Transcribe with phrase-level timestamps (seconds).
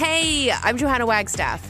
[0.00, 1.60] Hey, I'm Johanna Wagstaffe.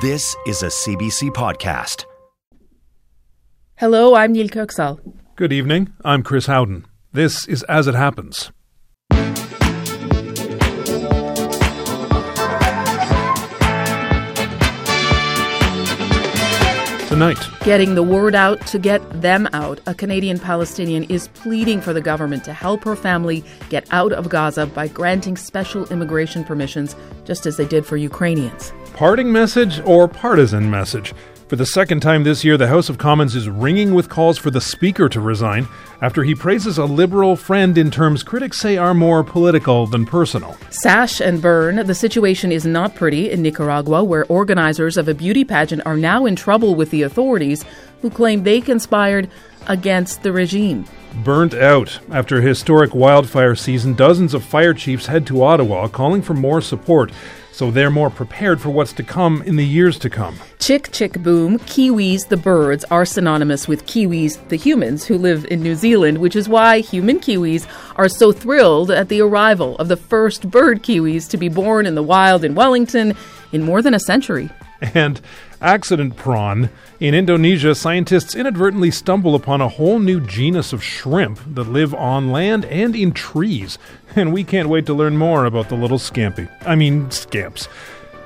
[0.00, 2.04] This is a CBC podcast.
[3.76, 5.00] Hello, I'm Neil Köksal.
[5.34, 5.92] Good evening.
[6.04, 6.84] I'm Chris Howden.
[7.12, 8.52] This is As It Happens.
[17.08, 21.92] Tonight, Getting the word out to get them out, a Canadian Palestinian is pleading for
[21.92, 26.94] the government to help her family get out of Gaza by granting special immigration permissions,
[27.24, 28.72] just as they did for Ukrainians.
[28.98, 31.14] Parting message or partisan message?
[31.46, 34.50] For the second time this year, the House of Commons is ringing with calls for
[34.50, 35.68] the Speaker to resign
[36.02, 40.56] after he praises a liberal friend in terms critics say are more political than personal.
[40.70, 45.44] Sash and burn, the situation is not pretty in Nicaragua, where organizers of a beauty
[45.44, 47.64] pageant are now in trouble with the authorities
[48.02, 49.30] who claim they conspired
[49.68, 50.84] against the regime.
[51.22, 52.00] Burnt out.
[52.10, 56.60] After a historic wildfire season, dozens of fire chiefs head to Ottawa calling for more
[56.60, 57.12] support
[57.58, 60.38] so they're more prepared for what's to come in the years to come.
[60.60, 65.60] Chick Chick Boom, Kiwis the birds are synonymous with Kiwis the humans who live in
[65.60, 67.66] New Zealand, which is why human Kiwis
[67.96, 71.96] are so thrilled at the arrival of the first bird Kiwis to be born in
[71.96, 73.16] the wild in Wellington
[73.50, 74.50] in more than a century.
[74.80, 75.20] And
[75.60, 76.70] accident prawn.
[77.00, 82.30] In Indonesia, scientists inadvertently stumble upon a whole new genus of shrimp that live on
[82.30, 83.78] land and in trees.
[84.16, 86.50] And we can't wait to learn more about the little scampy.
[86.66, 87.68] I mean, scamps.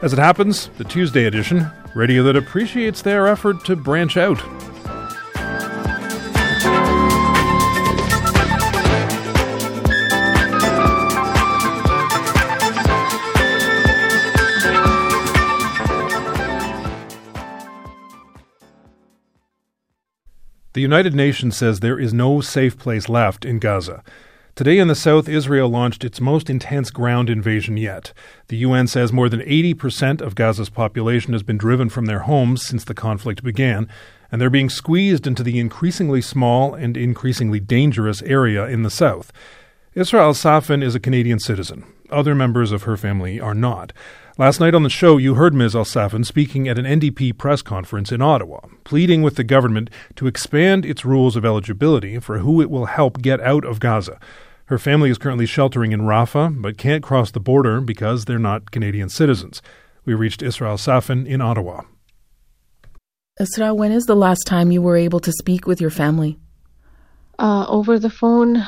[0.01, 4.41] As it happens, the Tuesday edition, radio that appreciates their effort to branch out.
[20.75, 24.03] The United Nations says there is no safe place left in Gaza.
[24.55, 28.13] Today in the south, Israel launched its most intense ground invasion yet.
[28.49, 32.63] The UN says more than 80% of Gaza's population has been driven from their homes
[32.63, 33.89] since the conflict began,
[34.31, 39.33] and they're being squeezed into the increasingly small and increasingly dangerous area in the south.
[39.97, 41.87] Isra Al Safin is a Canadian citizen.
[42.11, 43.95] Other members of her family are not.
[44.39, 45.77] Last night on the show, you heard Ms.
[45.77, 50.87] Al-Safin speaking at an NDP press conference in Ottawa, pleading with the government to expand
[50.87, 54.19] its rules of eligibility for who it will help get out of Gaza.
[54.67, 58.71] Her family is currently sheltering in Rafah, but can't cross the border because they're not
[58.71, 59.61] Canadian citizens.
[60.07, 61.83] We reached Isra Al Safin in Ottawa.
[63.39, 66.39] Isra, when is the last time you were able to speak with your family?
[67.39, 68.67] Uh, over the phone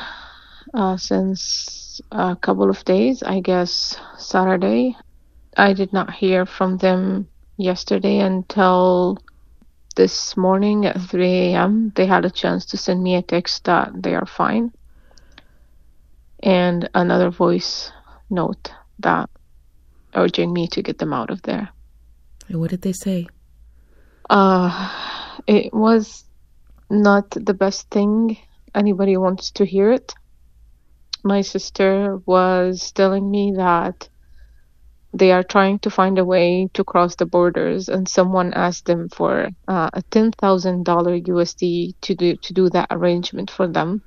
[0.75, 4.94] uh, since a couple of days, I guess Saturday.
[5.56, 9.19] I did not hear from them yesterday until
[9.97, 11.92] this morning at 3 a.m.
[11.94, 14.72] They had a chance to send me a text that they are fine
[16.44, 17.91] and another voice
[18.28, 19.31] note that
[20.14, 21.70] urging me to get them out of there.
[22.48, 23.26] And what did they say?
[24.28, 24.91] Uh,
[25.47, 26.25] it was
[26.91, 28.37] not the best thing.
[28.75, 30.14] Anybody wants to hear it.
[31.22, 34.09] My sister was telling me that
[35.14, 39.08] they are trying to find a way to cross the borders, and someone asked them
[39.08, 44.02] for uh, a ten thousand dollar USD to do to do that arrangement for them.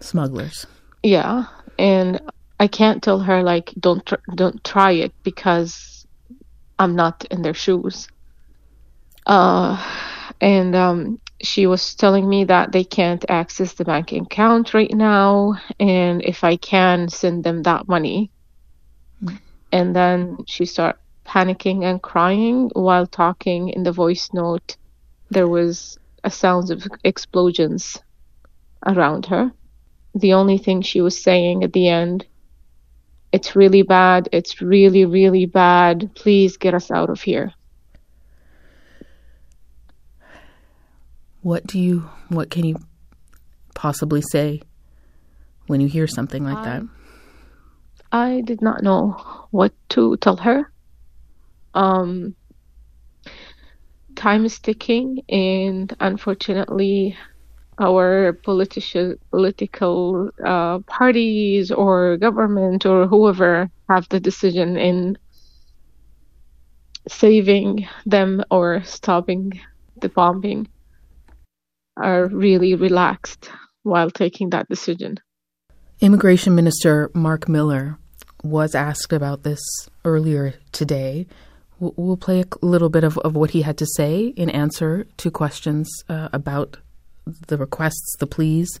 [0.00, 0.66] Smugglers.
[1.02, 1.44] Yeah,
[1.78, 2.20] and
[2.58, 6.06] I can't tell her like don't tr- don't try it because
[6.78, 8.08] I'm not in their shoes.
[9.26, 9.76] Uh,
[10.40, 15.60] and um, she was telling me that they can't access the bank account right now,
[15.78, 18.30] and if I can send them that money.
[19.76, 24.76] And then she started panicking and crying while talking in the voice note.
[25.30, 27.98] There was a sounds of explosions
[28.86, 29.52] around her
[30.14, 32.24] the only thing she was saying at the end
[33.32, 37.52] it's really bad it's really really bad please get us out of here
[41.46, 42.74] What do you what can you
[43.76, 44.62] possibly say
[45.68, 46.82] when you hear something like that?
[48.16, 49.00] I did not know
[49.50, 50.58] what to tell her
[51.74, 52.34] um
[54.14, 57.16] time is ticking and unfortunately
[57.78, 65.18] our politician political uh, parties or government or whoever have the decision in
[67.08, 69.60] saving them or stopping
[70.00, 70.66] the bombing
[71.96, 73.50] are really relaxed
[73.82, 75.16] while taking that decision.
[76.00, 77.98] Immigration Minister Mark Miller
[78.50, 79.60] was asked about this
[80.04, 81.26] earlier today.
[81.78, 85.30] We'll play a little bit of, of what he had to say in answer to
[85.30, 86.78] questions uh, about
[87.48, 88.80] the requests, the pleas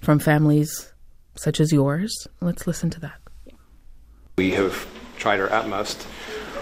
[0.00, 0.92] from families
[1.34, 2.26] such as yours.
[2.40, 3.20] Let's listen to that.
[4.36, 4.86] We have
[5.16, 6.02] tried our utmost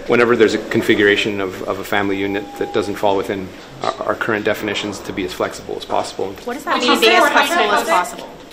[0.07, 3.49] whenever there's a configuration of, of a family unit that doesn't fall within
[3.83, 6.33] our, our, current definitions to be as flexible as possible.
[6.45, 8.44] What does that mean, being as flexible as possible?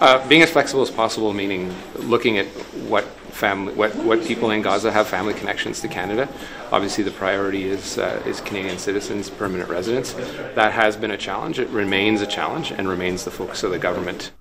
[0.00, 2.46] Uh, being as flexible as possible, meaning looking at
[2.88, 6.28] what family, what, what people in Gaza have family connections to Canada.
[6.72, 10.14] Obviously, the priority is uh, is Canadian citizens, permanent residents.
[10.54, 11.58] That has been a challenge.
[11.58, 14.32] It remains a challenge and remains the focus of the government.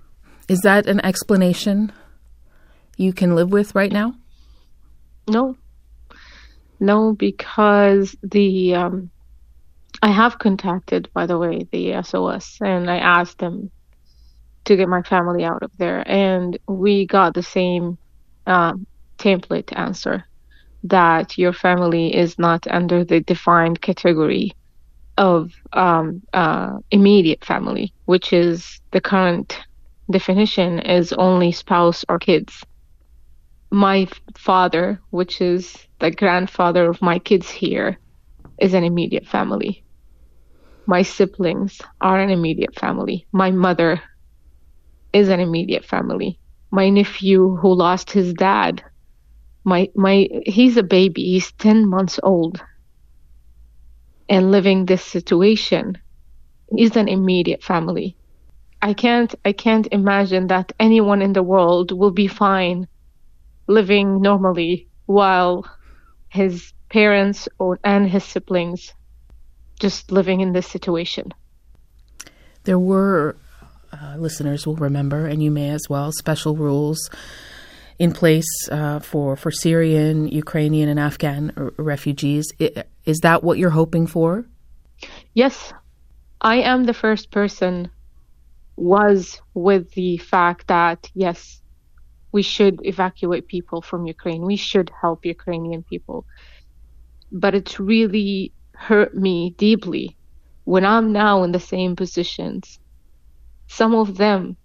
[0.47, 1.91] Is that an explanation
[2.97, 4.15] you can live with right now?
[5.27, 5.57] No,
[6.79, 9.12] no, because the um,
[10.01, 13.71] I have contacted, by the way, the SOS, and I asked them
[14.65, 17.97] to get my family out of there, and we got the same
[18.45, 18.73] uh,
[19.17, 20.25] template answer
[20.83, 24.53] that your family is not under the defined category
[25.17, 29.59] of um, uh, immediate family, which is the current
[30.09, 32.63] definition is only spouse or kids.
[33.71, 34.07] My
[34.38, 38.00] father, which is the grandfather of my kids here,
[38.59, 39.83] is an immediate family.
[40.88, 43.27] My siblings are an immediate family.
[43.31, 44.01] My mother
[45.13, 46.39] is an immediate family.
[46.71, 48.83] My nephew who lost his dad,
[49.63, 52.61] my my he's a baby, he's 10 months old
[54.29, 55.97] and living this situation
[56.77, 58.15] is an immediate family.
[58.81, 62.88] I can't I can't imagine that anyone in the world will be fine
[63.67, 65.65] living normally while
[66.29, 68.94] his parents or and his siblings
[69.79, 71.33] just living in this situation.
[72.63, 73.35] There were
[73.91, 77.09] uh, listeners will remember, and you may as well, special rules
[77.97, 82.45] in place uh, for for Syrian, Ukrainian, and Afghan r- refugees.
[83.06, 84.45] Is that what you're hoping for?
[85.33, 85.74] Yes,
[86.41, 87.91] I am the first person
[88.75, 91.62] was with the fact that yes,
[92.31, 94.45] we should evacuate people from Ukraine.
[94.45, 96.25] We should help Ukrainian people.
[97.31, 100.15] But it's really hurt me deeply
[100.63, 102.80] when I'm now in the same positions.
[103.69, 104.57] Some of them,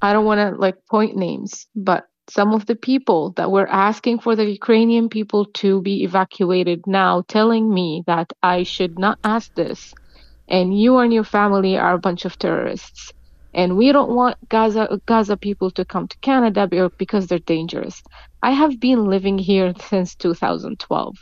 [0.00, 4.20] I don't want to like point names, but some of the people that were asking
[4.20, 9.52] for the Ukrainian people to be evacuated now telling me that I should not ask
[9.54, 9.94] this
[10.46, 13.12] and you and your family are a bunch of terrorists
[13.54, 18.02] and we don't want Gaza Gaza people to come to Canada because they're dangerous.
[18.42, 21.16] I have been living here since 2012,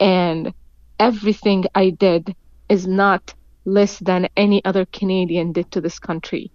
[0.00, 0.52] and
[0.98, 2.34] everything I did
[2.68, 3.34] is not
[3.64, 6.50] less than any other Canadian did to this country.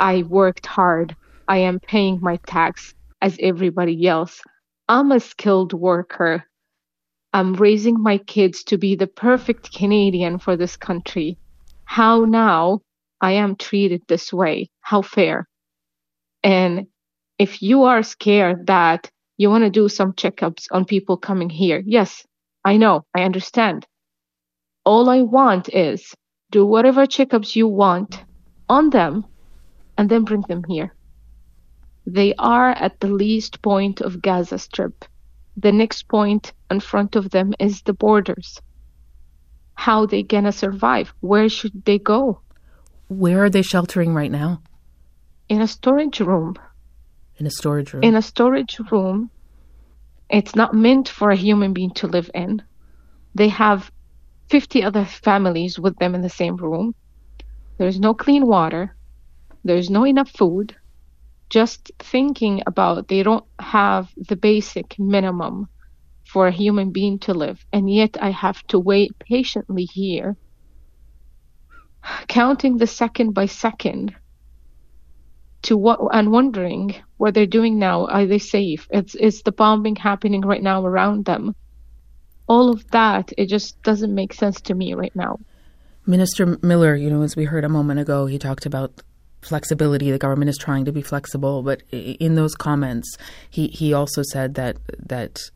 [0.00, 1.16] I worked hard.
[1.48, 4.42] I am paying my tax as everybody else.
[4.88, 6.44] I'm a skilled worker.
[7.32, 11.38] I'm raising my kids to be the perfect Canadian for this country.
[11.84, 12.80] How now
[13.20, 14.70] I am treated this way.
[14.80, 15.48] How fair?
[16.42, 16.86] And
[17.38, 21.82] if you are scared that you want to do some checkups on people coming here,
[21.84, 22.26] yes,
[22.64, 23.86] I know, I understand.
[24.84, 26.14] All I want is
[26.50, 28.24] do whatever checkups you want
[28.68, 29.24] on them
[29.98, 30.94] and then bring them here.
[32.06, 35.04] They are at the least point of Gaza Strip.
[35.56, 38.60] The next point in front of them is the borders.
[39.74, 41.12] How they gonna survive?
[41.20, 42.40] Where should they go?
[43.08, 44.62] Where are they sheltering right now?
[45.48, 46.54] In a storage room.
[47.38, 48.02] In a storage room.
[48.04, 49.30] In a storage room.
[50.28, 52.62] It's not meant for a human being to live in.
[53.34, 53.90] They have
[54.48, 56.94] 50 other families with them in the same room.
[57.78, 58.96] There's no clean water.
[59.64, 60.76] There's no enough food.
[61.50, 65.68] Just thinking about they don't have the basic minimum
[66.24, 67.64] for a human being to live.
[67.72, 70.36] And yet I have to wait patiently here
[72.28, 74.14] counting the second by second
[75.62, 78.06] to what and wondering what they're doing now.
[78.06, 78.86] Are they safe?
[78.90, 81.54] It's is the bombing happening right now around them?
[82.48, 85.38] All of that, it just doesn't make sense to me right now.
[86.06, 89.02] Minister Miller, you know, as we heard a moment ago, he talked about
[89.42, 90.10] flexibility.
[90.10, 93.16] The government is trying to be flexible, but in those comments,
[93.50, 95.50] he, he also said that that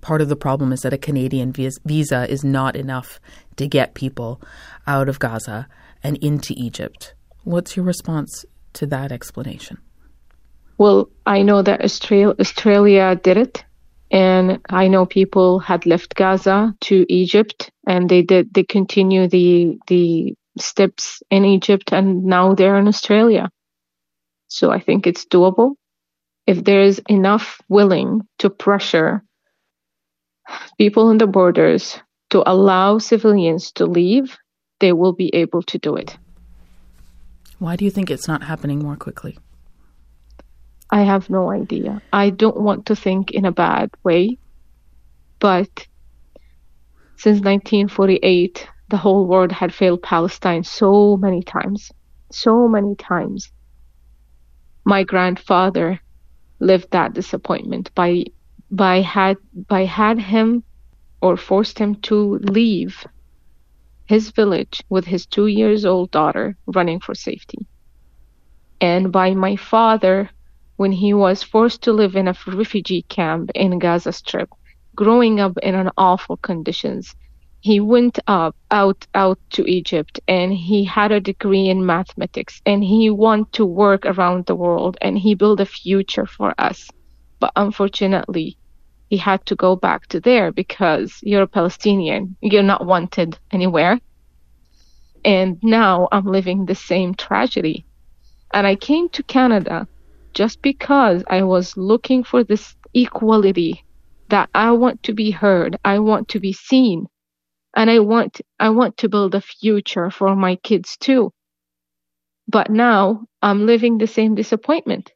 [0.00, 3.20] part of the problem is that a Canadian visa is not enough
[3.56, 4.40] to get people
[4.86, 5.68] out of Gaza
[6.02, 7.14] and into Egypt.
[7.44, 9.78] What's your response to that explanation?
[10.78, 13.64] Well, I know that Australia, Australia did it,
[14.10, 19.78] And I know people had left Gaza to Egypt and they did, they continue the,
[19.86, 23.50] the steps in Egypt and now they're in Australia.
[24.48, 25.74] So I think it's doable.
[26.46, 29.22] If there's enough willing to pressure
[30.76, 31.96] people on the borders
[32.30, 34.36] to allow civilians to leave,
[34.80, 36.16] they will be able to do it.
[37.60, 39.38] Why do you think it's not happening more quickly?
[40.92, 42.02] I have no idea.
[42.12, 44.38] I don't want to think in a bad way,
[45.38, 45.86] but
[47.16, 51.92] since 1948, the whole world had failed Palestine so many times,
[52.32, 53.52] so many times.
[54.84, 56.00] My grandfather
[56.58, 58.24] lived that disappointment by
[58.70, 59.36] by had
[59.68, 60.64] by had him
[61.20, 63.06] or forced him to leave
[64.06, 67.66] his village with his two years old daughter running for safety.
[68.80, 70.30] And by my father
[70.80, 74.48] when he was forced to live in a refugee camp in Gaza Strip,
[74.94, 77.14] growing up in an awful conditions.
[77.60, 82.82] He went up out out to Egypt and he had a degree in mathematics and
[82.82, 86.88] he wanted to work around the world and he built a future for us.
[87.40, 88.56] But unfortunately,
[89.10, 92.36] he had to go back to there because you're a Palestinian.
[92.40, 94.00] You're not wanted anywhere.
[95.26, 97.84] And now I'm living the same tragedy.
[98.54, 99.86] And I came to Canada
[100.34, 103.84] just because I was looking for this equality
[104.28, 107.06] that I want to be heard, I want to be seen,
[107.74, 111.32] and I want I want to build a future for my kids too.
[112.48, 115.12] But now I'm living the same disappointment.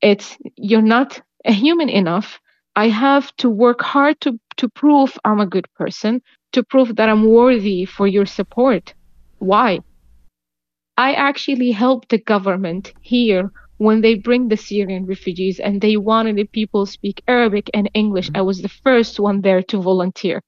[0.00, 2.40] It's you're not a human enough.
[2.76, 7.08] I have to work hard to to prove I'm a good person, to prove that
[7.08, 8.94] I'm worthy for your support.
[9.38, 9.80] Why?
[10.96, 16.36] I actually help the government here when they bring the Syrian refugees and they wanted
[16.36, 20.42] the people speak Arabic and English, I was the first one there to volunteer.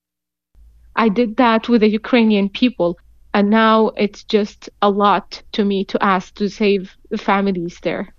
[0.95, 2.99] I did that with the Ukrainian people,
[3.35, 8.15] and now it's just a lot to me to ask to save the families there.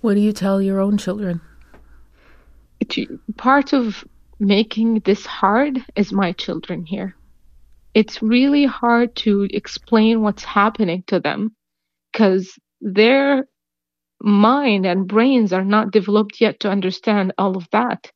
[0.00, 1.40] What do you tell your own children?
[3.36, 4.04] Part of
[4.38, 7.14] making this hard is my children here.
[7.92, 11.54] It's really hard to explain what's happening to them
[12.10, 13.46] because their
[14.22, 18.10] mind and brains are not developed yet to understand all of that.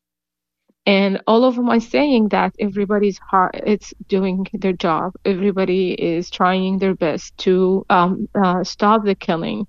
[0.85, 5.13] And all of them are saying that everybody's hard, it's doing their job.
[5.25, 9.65] Everybody is trying their best to um, uh, stop the killing.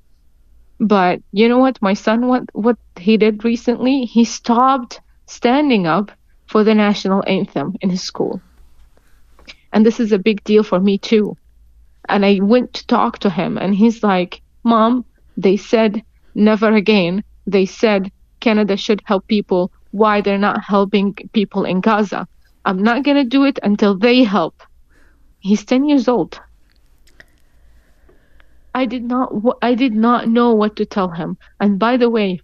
[0.78, 1.80] But you know what?
[1.80, 6.12] My son, what what he did recently, he stopped standing up
[6.46, 8.42] for the national anthem in his school.
[9.72, 11.36] And this is a big deal for me too.
[12.08, 16.02] And I went to talk to him, and he's like, Mom, they said
[16.36, 17.24] never again.
[17.46, 19.72] They said Canada should help people.
[19.90, 22.26] Why they're not helping people in Gaza?
[22.64, 24.62] I'm not going to do it until they help.
[25.40, 26.40] He's 10 years old.
[28.74, 31.38] I did not I did not know what to tell him.
[31.60, 32.40] And by the way,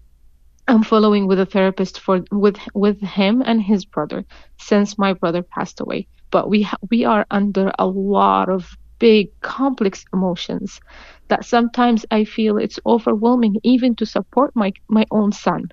[0.68, 4.24] I'm following with a therapist for with with him and his brother
[4.58, 6.08] since my brother passed away.
[6.30, 10.80] But we ha- we are under a lot of big complex emotions
[11.32, 15.70] that sometimes I feel it's overwhelming even to support my my own son.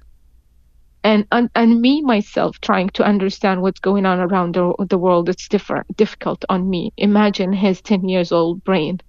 [1.04, 5.28] And, and and me myself trying to understand what's going on around the, the world
[5.28, 6.94] it's different difficult on me.
[6.96, 9.00] Imagine his 10 years old brain.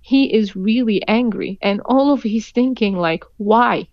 [0.00, 3.88] He is really angry and all of his thinking like why?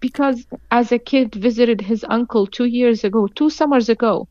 [0.00, 4.26] Because as a kid visited his uncle two years ago two summers ago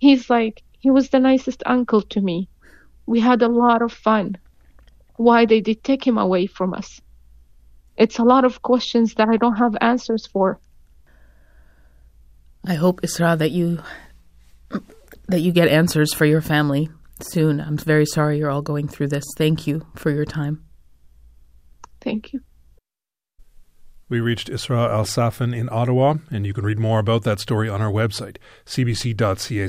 [0.00, 2.50] he's like he was the nicest uncle to me.
[3.06, 4.36] We had a lot of fun
[5.16, 7.00] why they did take him away from us.
[7.96, 10.58] It's a lot of questions that I don't have answers for.
[12.64, 13.82] I hope Isra that you
[15.28, 16.88] that you get answers for your family
[17.20, 17.60] soon.
[17.60, 19.24] I'm very sorry you're all going through this.
[19.36, 20.64] Thank you for your time.
[22.00, 22.40] Thank you.
[24.08, 27.68] We reached Isra Al Safin in Ottawa, and you can read more about that story
[27.68, 29.68] on our website, cbc.ca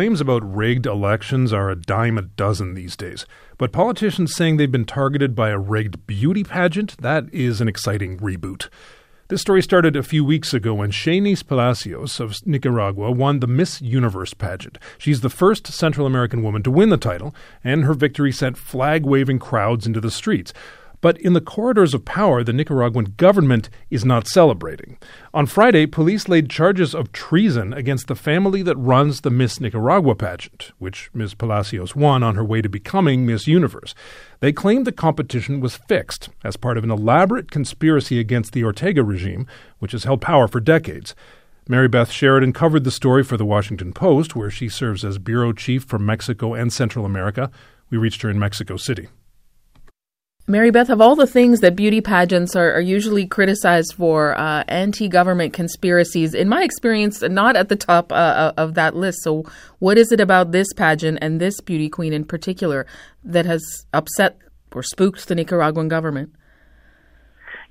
[0.00, 3.26] Claims about rigged elections are a dime a dozen these days,
[3.58, 8.16] but politicians saying they've been targeted by a rigged beauty pageant, that is an exciting
[8.16, 8.70] reboot.
[9.28, 13.82] This story started a few weeks ago when Sheynnis Palacios of Nicaragua won the Miss
[13.82, 14.78] Universe pageant.
[14.96, 19.04] She's the first Central American woman to win the title, and her victory sent flag
[19.04, 20.54] waving crowds into the streets.
[21.00, 24.98] But in the corridors of power, the Nicaraguan government is not celebrating.
[25.32, 30.14] On Friday, police laid charges of treason against the family that runs the Miss Nicaragua
[30.14, 31.34] pageant, which Ms.
[31.34, 33.94] Palacios won on her way to becoming Miss Universe.
[34.40, 39.02] They claimed the competition was fixed as part of an elaborate conspiracy against the Ortega
[39.02, 39.46] regime,
[39.78, 41.14] which has held power for decades.
[41.66, 45.52] Mary Beth Sheridan covered the story for the Washington Post, where she serves as bureau
[45.52, 47.50] chief for Mexico and Central America.
[47.90, 49.08] We reached her in Mexico City.
[50.46, 54.64] Mary Beth, of all the things that beauty pageants are, are usually criticized for, uh,
[54.66, 59.22] anti government conspiracies, in my experience, not at the top uh, uh, of that list.
[59.22, 59.44] So,
[59.78, 62.86] what is it about this pageant and this beauty queen in particular
[63.22, 64.38] that has upset
[64.72, 66.32] or spooked the Nicaraguan government?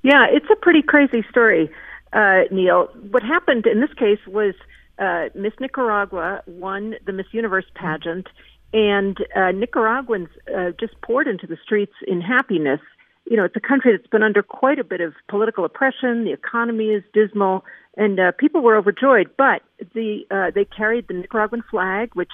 [0.02, 1.70] Yeah, it's a pretty crazy story,
[2.14, 2.88] uh, Neil.
[3.10, 4.54] What happened in this case was
[4.98, 8.26] uh, Miss Nicaragua won the Miss Universe pageant.
[8.26, 12.80] Mm-hmm and uh, Nicaraguans uh, just poured into the streets in happiness.
[13.24, 16.24] You know, it's a country that's been under quite a bit of political oppression.
[16.24, 17.64] The economy is dismal,
[17.96, 19.30] and uh, people were overjoyed.
[19.36, 19.62] But
[19.94, 22.32] the uh, they carried the Nicaraguan flag, which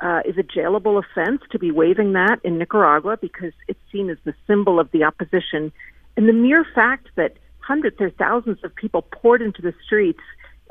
[0.00, 4.18] uh, is a jailable offense to be waving that in Nicaragua because it's seen as
[4.24, 5.72] the symbol of the opposition.
[6.16, 10.20] And the mere fact that hundreds or thousands of people poured into the streets,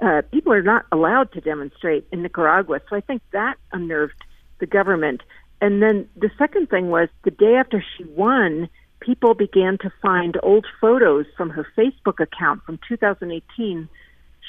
[0.01, 2.79] uh, people are not allowed to demonstrate in Nicaragua.
[2.89, 4.24] So I think that unnerved
[4.59, 5.21] the government.
[5.62, 8.69] And then the second thing was the day after she won,
[9.00, 13.89] people began to find old photos from her Facebook account from 2018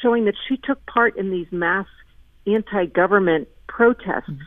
[0.03, 1.87] showing that she took part in these mass
[2.47, 4.43] anti government protests mm-hmm.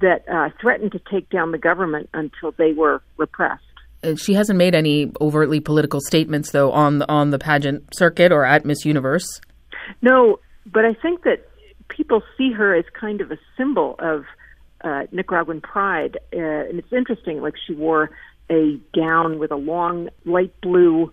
[0.00, 3.62] that uh, threatened to take down the government until they were repressed.
[4.16, 8.46] She hasn't made any overtly political statements, though, on the, on the pageant circuit or
[8.46, 9.40] at Miss Universe.
[10.00, 11.46] No, but I think that
[11.88, 14.24] people see her as kind of a symbol of
[14.82, 17.40] uh, Nicaraguan pride, uh, and it's interesting.
[17.40, 18.10] Like she wore
[18.50, 21.12] a gown with a long light blue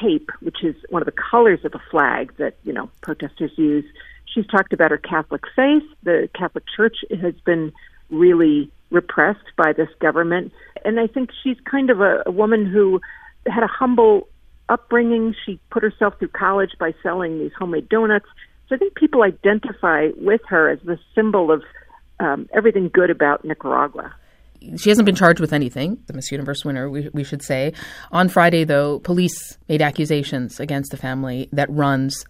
[0.00, 3.84] cape, which is one of the colors of the flag that you know protesters use.
[4.26, 5.82] She's talked about her Catholic faith.
[6.02, 7.72] The Catholic Church has been
[8.10, 10.52] really repressed by this government,
[10.84, 13.00] and I think she's kind of a, a woman who
[13.46, 14.28] had a humble
[14.68, 15.34] upbringing.
[15.44, 18.26] She put herself through college by selling these homemade donuts.
[18.68, 21.62] So I think people identify with her as the symbol of
[22.22, 24.14] um, everything good about Nicaragua.
[24.76, 27.72] She hasn't been charged with anything, the Miss Universe winner, we, we should say.
[28.12, 32.24] On Friday, though, police made accusations against the family that runs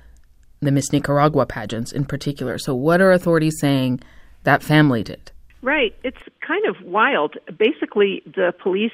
[0.61, 2.57] the Miss Nicaragua pageants in particular.
[2.57, 4.00] So, what are authorities saying
[4.44, 5.31] that family did?
[5.61, 5.94] Right.
[6.02, 7.37] It's kind of wild.
[7.59, 8.92] Basically, the police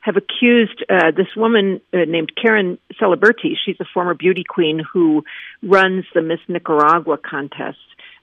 [0.00, 3.52] have accused uh, this woman uh, named Karen Celebertti.
[3.64, 5.24] She's a former beauty queen who
[5.62, 7.78] runs the Miss Nicaragua contest.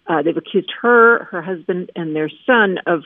[0.07, 3.03] Uh, they've accused her, her husband, and their son of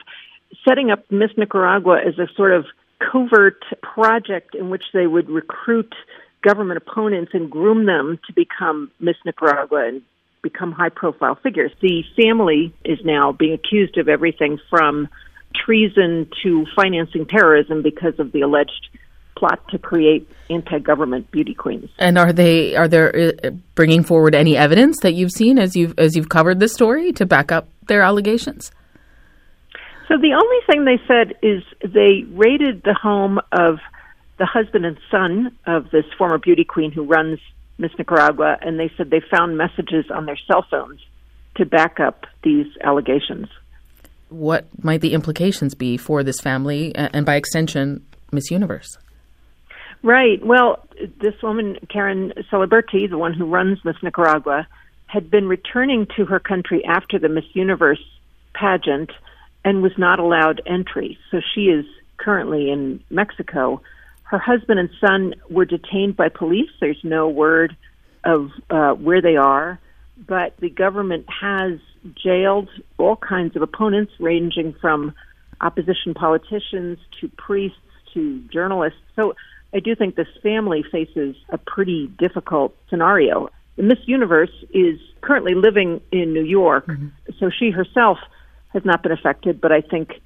[0.66, 2.66] setting up Miss Nicaragua as a sort of
[2.98, 5.94] covert project in which they would recruit
[6.42, 10.02] government opponents and groom them to become Miss Nicaragua and
[10.42, 11.72] become high profile figures.
[11.80, 15.08] The family is now being accused of everything from
[15.54, 18.88] treason to financing terrorism because of the alleged
[19.42, 21.90] plot to create anti-government beauty queens.
[21.98, 25.98] And are they are they uh, bringing forward any evidence that you've seen as you've
[25.98, 28.70] as you've covered this story to back up their allegations?
[30.06, 33.80] So the only thing they said is they raided the home of
[34.38, 37.40] the husband and son of this former beauty queen who runs
[37.78, 41.00] Miss Nicaragua, and they said they found messages on their cell phones
[41.56, 43.48] to back up these allegations.
[44.28, 48.98] What might the implications be for this family and, by extension, Miss Universe?
[50.02, 50.44] Right.
[50.44, 50.84] Well,
[51.20, 54.66] this woman, Karen Celebertti, the one who runs Miss Nicaragua,
[55.06, 58.02] had been returning to her country after the Miss Universe
[58.54, 59.10] pageant
[59.64, 61.18] and was not allowed entry.
[61.30, 61.84] So she is
[62.16, 63.80] currently in Mexico.
[64.24, 66.70] Her husband and son were detained by police.
[66.80, 67.76] There's no word
[68.24, 69.78] of uh, where they are,
[70.16, 71.78] but the government has
[72.14, 75.14] jailed all kinds of opponents, ranging from
[75.60, 77.78] opposition politicians to priests
[78.14, 78.98] to journalists.
[79.16, 79.34] So
[79.74, 83.48] I do think this family faces a pretty difficult scenario.
[83.76, 87.08] The Miss Universe is currently living in New York, mm-hmm.
[87.38, 88.18] so she herself
[88.72, 90.20] has not been affected, but I think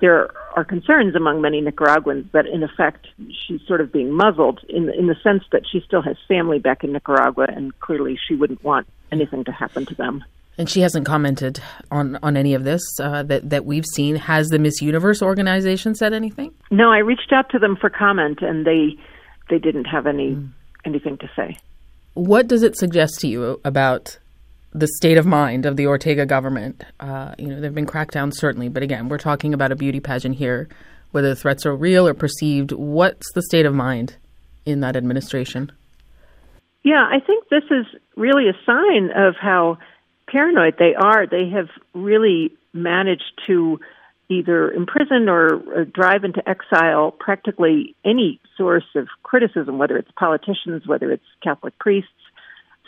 [0.00, 3.06] there are concerns among many Nicaraguans that, in effect,
[3.46, 6.84] she's sort of being muzzled in in the sense that she still has family back
[6.84, 10.24] in Nicaragua, and clearly she wouldn't want anything to happen to them.
[10.60, 11.58] And she hasn't commented
[11.90, 14.16] on, on any of this uh, that, that we've seen.
[14.16, 16.52] Has the Miss Universe organization said anything?
[16.70, 18.96] No, I reached out to them for comment, and they
[19.48, 20.50] they didn't have any mm.
[20.84, 21.56] anything to say.
[22.12, 24.18] What does it suggest to you about
[24.72, 26.84] the state of mind of the Ortega government?
[27.00, 29.98] Uh, you know, there have been crackdowns certainly, but again, we're talking about a beauty
[29.98, 30.68] pageant here.
[31.12, 34.16] Whether the threats are real or perceived, what's the state of mind
[34.66, 35.72] in that administration.
[36.82, 39.78] Yeah, I think this is really a sign of how
[40.30, 41.26] paranoid they are.
[41.26, 43.80] They have really managed to
[44.28, 51.10] either imprison or, drive into exile practically any source of criticism, whether it's politicians, whether
[51.10, 52.10] it's Catholic priests,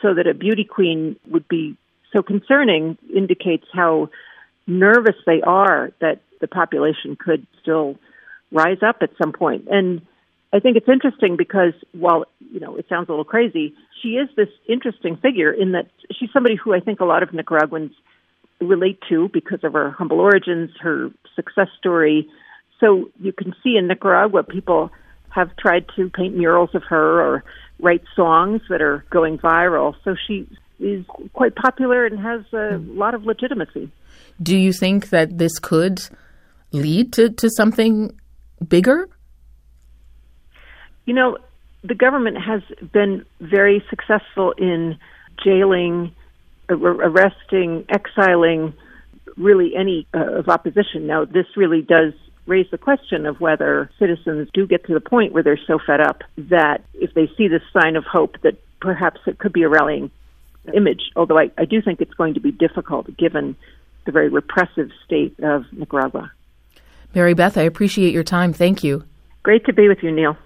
[0.01, 1.77] so that a beauty queen would be
[2.13, 4.09] so concerning indicates how
[4.67, 7.97] nervous they are that the population could still
[8.53, 9.67] rise up at some point.
[9.71, 10.03] And
[10.53, 14.29] I think it's interesting because while, you know, it sounds a little crazy, she is
[14.37, 15.87] this interesting figure in that
[16.19, 17.93] she's somebody who I think a lot of Nicaraguans
[18.61, 22.29] relate to because of her humble origins, her success story.
[22.81, 24.91] So you can see in Nicaragua, people
[25.31, 27.45] have tried to paint murals of her or
[27.81, 29.95] write songs that are going viral.
[30.05, 30.47] So she
[30.79, 32.99] is quite popular and has a hmm.
[32.99, 33.91] lot of legitimacy.
[34.43, 36.03] Do you think that this could
[36.73, 38.19] lead to, to something
[38.67, 39.09] bigger?
[41.13, 41.37] You know,
[41.85, 44.97] the government has been very successful in
[45.45, 46.15] jailing,
[46.71, 48.73] arresting, exiling
[49.37, 51.07] really any uh, of opposition.
[51.07, 52.15] Now, this really does
[52.47, 56.01] raise the question of whether citizens do get to the point where they're so fed
[56.01, 59.69] up that if they see this sign of hope, that perhaps it could be a
[59.69, 60.11] rallying
[60.73, 61.03] image.
[61.15, 63.55] Although I, I do think it's going to be difficult given
[64.07, 66.33] the very repressive state of Nicaragua.
[67.15, 68.55] Mary Beth, I appreciate your time.
[68.55, 69.05] Thank you.
[69.43, 70.39] Great to be with you, Neil.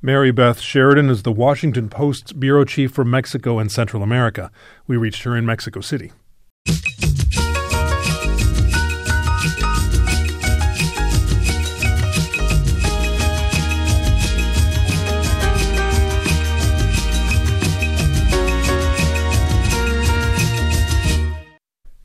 [0.00, 4.52] Mary Beth Sheridan is the Washington Post's bureau chief for Mexico and Central America.
[4.86, 6.12] We reached her in Mexico City.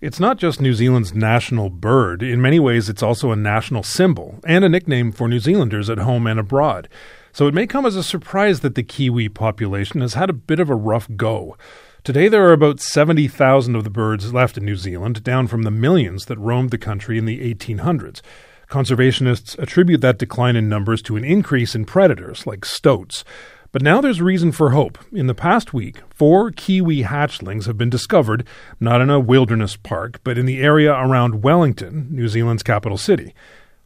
[0.02, 2.24] It's not just New Zealand's national bird.
[2.24, 6.00] In many ways, it's also a national symbol and a nickname for New Zealanders at
[6.00, 6.90] home and abroad.
[7.34, 10.60] So it may come as a surprise that the Kiwi population has had a bit
[10.60, 11.58] of a rough go.
[12.04, 15.72] Today, there are about 70,000 of the birds left in New Zealand, down from the
[15.72, 18.22] millions that roamed the country in the 1800s.
[18.70, 23.24] Conservationists attribute that decline in numbers to an increase in predators like stoats.
[23.72, 25.00] But now there's reason for hope.
[25.12, 28.48] In the past week, four kiwi hatchlings have been discovered,
[28.80, 33.34] not in a wilderness park, but in the area around Wellington, New Zealand's capital city.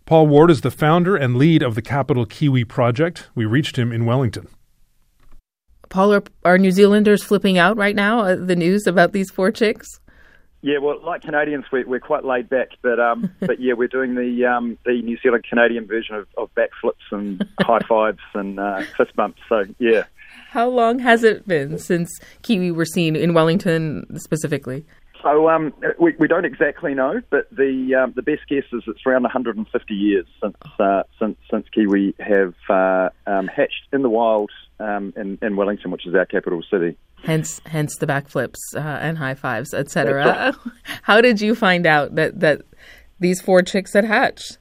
[0.08, 3.28] Paul Ward is the founder and lead of the Capital Kiwi Project.
[3.36, 4.48] We reached him in Wellington.
[5.90, 8.22] Paul, are, are New Zealanders flipping out right now?
[8.22, 10.00] Uh, the news about these four chicks?
[10.62, 14.16] Yeah, well, like Canadians, we're, we're quite laid back, but um, but yeah, we're doing
[14.16, 18.84] the um, the New Zealand Canadian version of, of backflips and high fives and uh,
[18.96, 19.42] fist bumps.
[19.50, 20.06] So yeah.
[20.52, 22.10] How long has it been since
[22.44, 24.86] Kiwi were seen in Wellington specifically?
[25.28, 29.02] So um, we, we don't exactly know, but the um, the best guess is it's
[29.06, 34.52] around 150 years since uh, since since Kiwi have uh, um, hatched in the wild
[34.80, 36.98] um, in, in Wellington, which is our capital city.
[37.24, 40.24] Hence, hence the backflips uh, and high fives, etc.
[40.24, 40.74] Right.
[41.02, 42.62] How did you find out that that
[43.20, 44.60] these four chicks had hatched?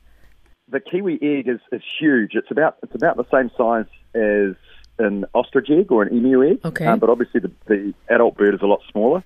[0.69, 2.33] The kiwi egg is, is huge.
[2.35, 4.57] It's about it's about the same size as
[4.99, 6.61] an ostrich egg or an emu egg.
[6.65, 6.87] Okay.
[6.87, 9.23] Um, but obviously the, the adult bird is a lot smaller.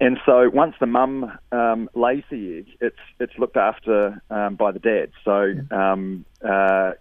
[0.00, 4.70] And so once the mum um, lays the egg, it's it's looked after um, by
[4.70, 5.10] the dad.
[5.24, 6.92] So um, uh,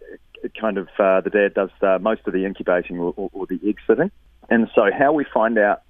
[0.59, 3.59] kind of uh, the dad does uh, most of the incubating or, or, or, the
[3.67, 4.11] egg sitting.
[4.49, 5.83] And so how we find out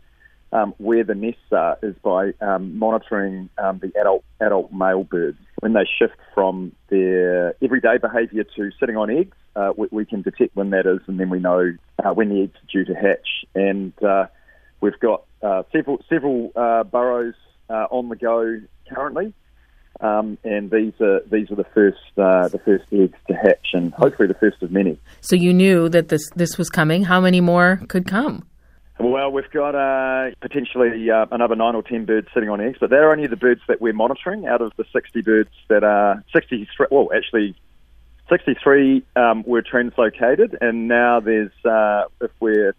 [0.52, 5.38] um, where the nests are is by um, monitoring um, the adult adult male birds
[5.60, 9.36] when they shift from their everyday behaviour to sitting on eggs.
[9.56, 12.44] Uh, we, we, can detect when that is, and then we know uh, when the
[12.44, 13.46] eggs are due to hatch.
[13.56, 14.28] And uh,
[14.82, 17.36] we've got uh, several several uh, burrows
[17.70, 18.60] uh, on the go
[18.94, 19.34] currently,
[20.00, 23.94] um, and these are these are the first uh, the first eggs to hatch, and
[23.94, 25.00] hopefully the first of many.
[25.22, 27.04] So you knew that this this was coming.
[27.04, 28.46] How many more could come?
[29.00, 32.90] Well, we've got uh, potentially uh, another nine or ten birds sitting on eggs, but
[32.90, 36.88] they're only the birds that we're monitoring out of the 60 birds that are 63.
[36.90, 37.56] Well, actually,
[38.28, 41.52] 63 um, were translocated, and now there's
[42.22, 42.74] if we're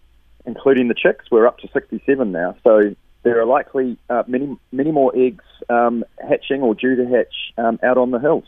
[0.49, 2.57] including the chicks, we're up to 67 now.
[2.65, 7.35] So there are likely uh, many many more eggs um, hatching or due to hatch
[7.59, 8.45] um, out on the hills.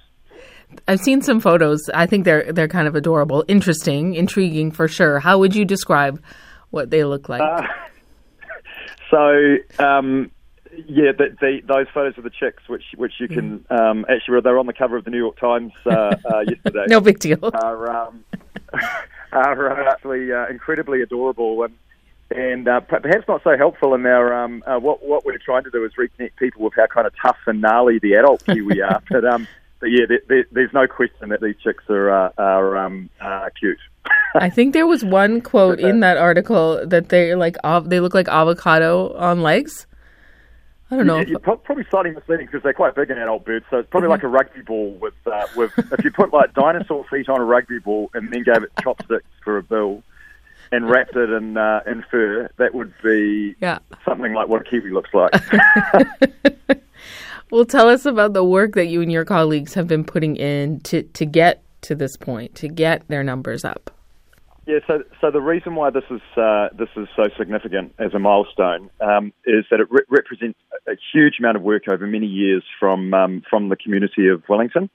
[0.89, 1.81] I've seen some photos.
[1.93, 5.21] I think they're they're kind of adorable, interesting, intriguing for sure.
[5.21, 6.23] How would you describe
[6.71, 7.43] what they look like?
[7.43, 7.63] Uh,
[9.11, 9.57] so.
[9.85, 10.31] Um,
[10.87, 13.79] yeah, the, the, those photos of the chicks, which which you can mm.
[13.79, 16.85] um, actually, they're on the cover of the New York Times uh, uh, yesterday.
[16.87, 17.39] no big deal.
[17.43, 18.25] Are, um,
[19.33, 21.75] are actually uh, incredibly adorable, and
[22.31, 25.71] and uh, perhaps not so helpful in our um, uh, what what we're trying to
[25.71, 29.03] do is reconnect people with how kind of tough and gnarly the adult kiwi are.
[29.11, 29.49] But um,
[29.81, 33.49] but yeah, there, there, there's no question that these chicks are uh, are um, uh,
[33.59, 33.79] cute.
[34.35, 38.15] I think there was one quote in that article that they like av- they look
[38.15, 39.87] like avocado on legs.
[40.93, 41.17] I don't know.
[41.17, 43.65] Yeah, if- you're probably slightly misleading because they're quite big in adult birds.
[43.71, 44.13] So it's probably Mm-hmm.
[44.13, 47.45] like a rugby ball with uh, with if you put like dinosaur feet on a
[47.45, 50.03] rugby ball and then gave it chopsticks for a bill
[50.73, 53.79] and wrapped it in uh, in fur, that would be Yeah.
[54.05, 55.33] something like what a kiwi looks like.
[57.51, 60.81] Well, tell us about the work that you and your colleagues have been putting in
[60.83, 63.91] to, to get to this point, to get their numbers up.
[64.67, 68.21] Yeah, so so the reason why this is uh, this is so significant as a
[68.21, 72.63] milestone um, is that it re- represents a huge amount of work over many years
[72.79, 74.89] from um, from the community of Wellington,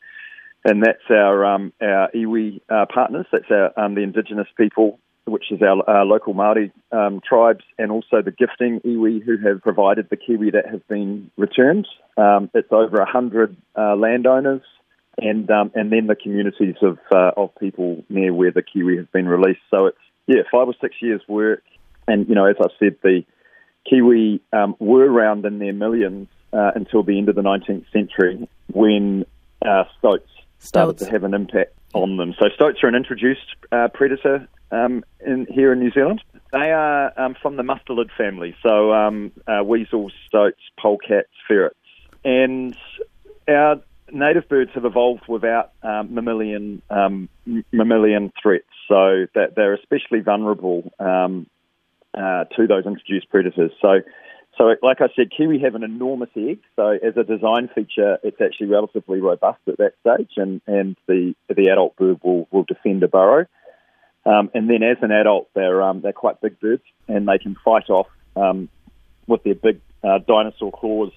[0.64, 3.26] and that's our um, our iwi uh, partners.
[3.34, 7.92] That's our um, the Indigenous people, which is our, our local Maori um, tribes, and
[7.92, 11.88] also the gifting iwi who have provided the kiwi that have been returned.
[12.18, 14.62] Um, it's over a hundred uh, landowners
[15.18, 19.12] and um, and then the communities of uh, of people near where the kiwi have
[19.12, 19.62] been released.
[19.72, 21.64] So it's yeah, five or six years work,
[22.08, 23.24] and you know, as I said, the
[23.90, 28.48] kiwi um, were around in their millions uh, until the end of the 19th century
[28.72, 29.26] when
[29.66, 31.06] uh, stoats started Stoats.
[31.06, 32.34] to have an impact on them.
[32.40, 36.22] So stoats are an introduced uh, predator um, in, here in New Zealand.
[36.52, 41.76] They are um, from the mustelid family, so um, uh, weasels, stoats, polecats, ferrets,
[42.24, 42.78] and
[43.48, 47.30] our native birds have evolved without um, mammalian um,
[47.72, 51.48] mammalian threats, so that they're especially vulnerable um,
[52.14, 53.72] uh, to those introduced predators.
[53.82, 54.02] So,
[54.58, 56.60] so like I said, kiwi have an enormous egg.
[56.76, 61.36] So, as a design feature, it's actually relatively robust at that stage, and, and the
[61.50, 63.46] the adult bird will, will defend a burrow.
[64.26, 67.56] Um, and then, as an adult, they're um, they're quite big birds, and they can
[67.64, 68.70] fight off um,
[69.28, 71.12] with their big uh, dinosaur claws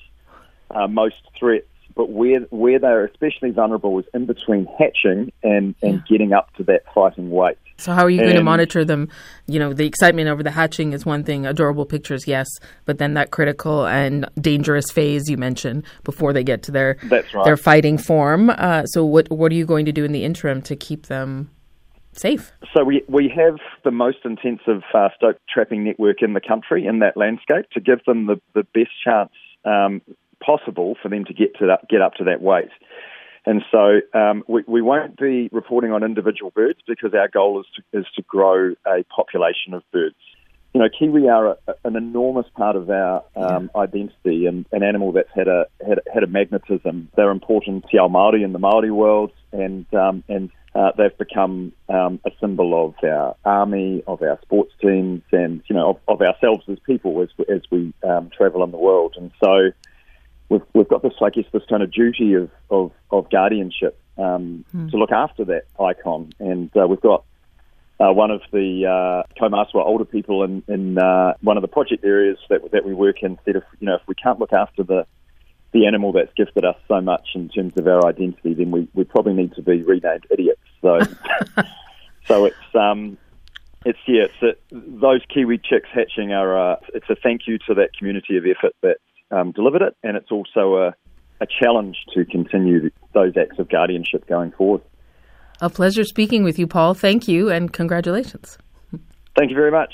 [0.70, 1.66] uh, most threats.
[1.94, 6.64] But where where they're especially vulnerable is in between hatching and, and getting up to
[6.64, 7.58] that fighting weight.
[7.78, 9.08] So, how are you going to monitor them?
[9.46, 12.46] You know, the excitement over the hatching is one thing, adorable pictures, yes,
[12.84, 17.32] but then that critical and dangerous phase you mentioned before they get to their That's
[17.32, 17.44] right.
[17.44, 18.50] their fighting form.
[18.50, 21.50] Uh, so, what what are you going to do in the interim to keep them
[22.18, 22.52] safe?
[22.74, 26.98] So we, we have the most intensive uh, stoat trapping network in the country in
[27.00, 29.33] that landscape to give them the, the best chance
[29.64, 30.02] um,
[30.44, 32.70] possible for them to get to that, get up to that weight.
[33.46, 37.66] And so um, we, we won't be reporting on individual birds because our goal is
[37.76, 40.16] to, is to grow a population of birds.
[40.74, 45.12] You know, kiwi are a, an enormous part of our um, identity and an animal
[45.12, 47.09] that's had a had, had a magnetism.
[47.16, 51.72] They're important to our Maori in the Maori world, and um, and uh, they've become
[51.88, 56.20] um, a symbol of our army, of our sports teams, and you know of, of
[56.20, 59.14] ourselves as people as we, as we um, travel in the world.
[59.16, 59.70] And so
[60.48, 64.64] we've we've got this, I guess, this kind of duty of of, of guardianship um,
[64.90, 67.24] to look after that icon, and uh, we've got
[68.00, 72.04] uh, one of the uh, kaumātua older people in, in uh, one of the project
[72.04, 74.82] areas that that we work in said if you know if we can't look after
[74.82, 75.06] the
[75.72, 79.04] the animal that's gifted us so much in terms of our identity, then we, we
[79.04, 80.61] probably need to be renamed idiots.
[80.80, 81.00] So
[82.26, 83.18] so it's um
[83.84, 87.74] it's yeah it's a, those kiwi chicks hatching are uh, it's a thank you to
[87.74, 88.98] that community of effort that
[89.30, 90.94] um, delivered it, and it's also a
[91.40, 94.82] a challenge to continue those acts of guardianship going forward.
[95.60, 96.94] A pleasure speaking with you, Paul.
[96.94, 98.58] Thank you and congratulations.
[99.36, 99.92] Thank you very much.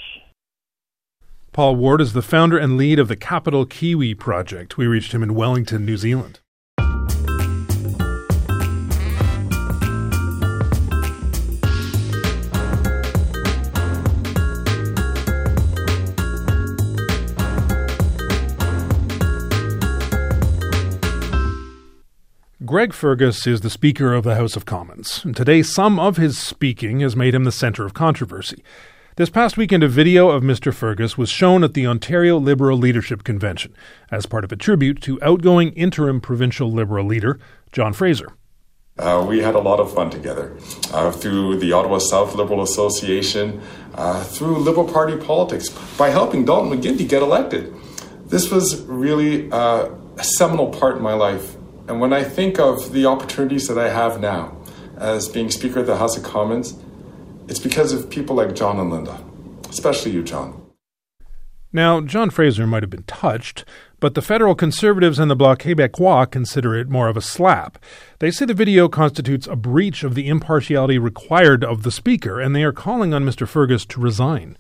[1.53, 4.77] Paul Ward is the founder and lead of the Capital Kiwi Project.
[4.77, 6.41] We reached him in Wellington, New Zealand.
[22.65, 26.39] Greg Fergus is the Speaker of the House of Commons, and today some of his
[26.39, 28.63] speaking has made him the centre of controversy.
[29.17, 30.73] This past weekend, a video of Mr.
[30.73, 33.75] Fergus was shown at the Ontario Liberal Leadership Convention
[34.11, 37.39] as part of a tribute to outgoing interim provincial Liberal leader
[37.73, 38.33] John Fraser.
[38.99, 40.57] Uh, we had a lot of fun together
[40.93, 43.61] uh, through the Ottawa South Liberal Association,
[43.95, 47.75] uh, through Liberal Party politics, by helping Dalton McGuinty get elected.
[48.27, 51.57] This was really uh, a seminal part in my life.
[51.87, 54.57] And when I think of the opportunities that I have now
[54.97, 56.75] as being Speaker of the House of Commons,
[57.47, 59.23] it's because of people like John and Linda,
[59.69, 60.65] especially you, John.
[61.75, 63.65] Now, John Fraser might have been touched,
[64.01, 67.79] but the federal conservatives and the Bloc Québécois consider it more of a slap.
[68.21, 72.55] They say the video constitutes a breach of the impartiality required of the Speaker, and
[72.55, 73.47] they are calling on Mr.
[73.47, 74.57] Fergus to resign.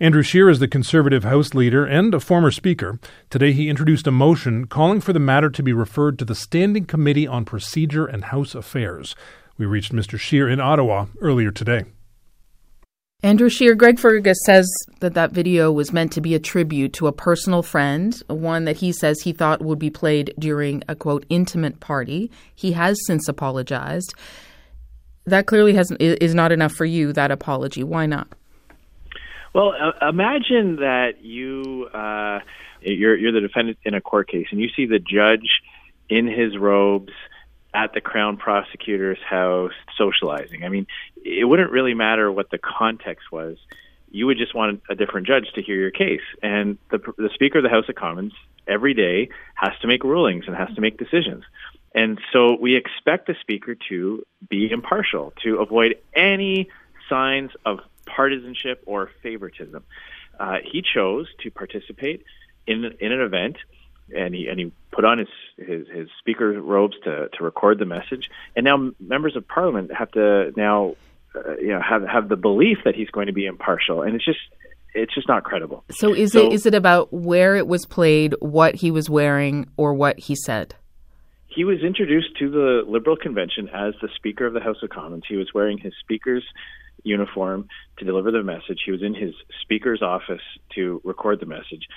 [0.00, 3.00] Andrew Scheer is the Conservative House leader and a former Speaker.
[3.30, 6.84] Today he introduced a motion calling for the matter to be referred to the Standing
[6.84, 9.16] Committee on Procedure and House Affairs.
[9.56, 10.16] We reached Mr.
[10.16, 11.84] Scheer in Ottawa earlier today.
[13.24, 17.08] Andrew Scheer, Greg Fergus says that that video was meant to be a tribute to
[17.08, 21.26] a personal friend, one that he says he thought would be played during a quote
[21.28, 22.30] intimate party.
[22.54, 24.14] He has since apologized.
[25.24, 27.12] That clearly has is not enough for you.
[27.12, 27.82] That apology.
[27.82, 28.28] Why not?
[29.58, 32.38] Well, uh, imagine that you uh,
[32.80, 35.50] you're you're the defendant in a court case, and you see the judge
[36.08, 37.12] in his robes
[37.74, 40.62] at the crown prosecutor's house socializing.
[40.62, 40.86] I mean,
[41.24, 43.56] it wouldn't really matter what the context was.
[44.12, 46.22] You would just want a different judge to hear your case.
[46.40, 48.34] And the, the Speaker of the House of Commons
[48.68, 51.42] every day has to make rulings and has to make decisions.
[51.96, 56.68] And so we expect the Speaker to be impartial, to avoid any
[57.08, 57.80] signs of
[58.14, 59.84] partisanship or favoritism.
[60.38, 62.24] Uh, he chose to participate
[62.66, 63.56] in, in an event
[64.14, 67.84] and he and he put on his his, his speaker robes to to record the
[67.84, 68.28] message.
[68.56, 70.96] And now members of parliament have to now
[71.34, 74.24] uh, you know have have the belief that he's going to be impartial, and it's
[74.24, 74.38] just
[74.94, 75.84] it's just not credible.
[75.90, 79.66] So is so, it is it about where it was played, what he was wearing,
[79.76, 80.74] or what he said?
[81.48, 85.24] He was introduced to the Liberal convention as the Speaker of the House of Commons.
[85.28, 86.44] He was wearing his Speaker's
[87.08, 87.68] uniform
[87.98, 88.80] to deliver the message.
[88.84, 90.42] He was in his Speaker's office
[90.74, 91.88] to record the message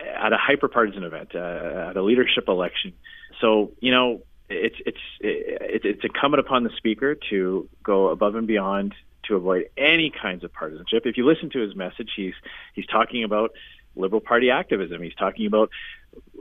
[0.00, 2.92] at a hyper partisan event, uh, at a leadership election.
[3.40, 8.94] So you know, it's it's it's incumbent upon the speaker to go above and beyond
[9.24, 11.04] to avoid any kinds of partisanship.
[11.06, 12.34] If you listen to his message, he's
[12.74, 13.52] he's talking about
[13.96, 15.02] Liberal Party activism.
[15.02, 15.70] He's talking about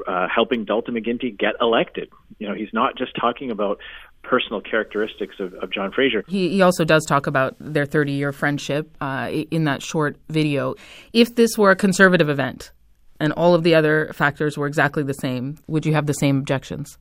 [0.07, 2.09] uh, helping Dalton McGuinty get elected.
[2.39, 3.79] You know, he's not just talking about
[4.23, 6.23] personal characteristics of, of John Fraser.
[6.27, 10.75] He, he, also does talk about their 30 year friendship uh, in that short video.
[11.11, 12.71] If this were a conservative event,
[13.19, 16.39] and all of the other factors were exactly the same, would you have the same
[16.39, 16.97] objections?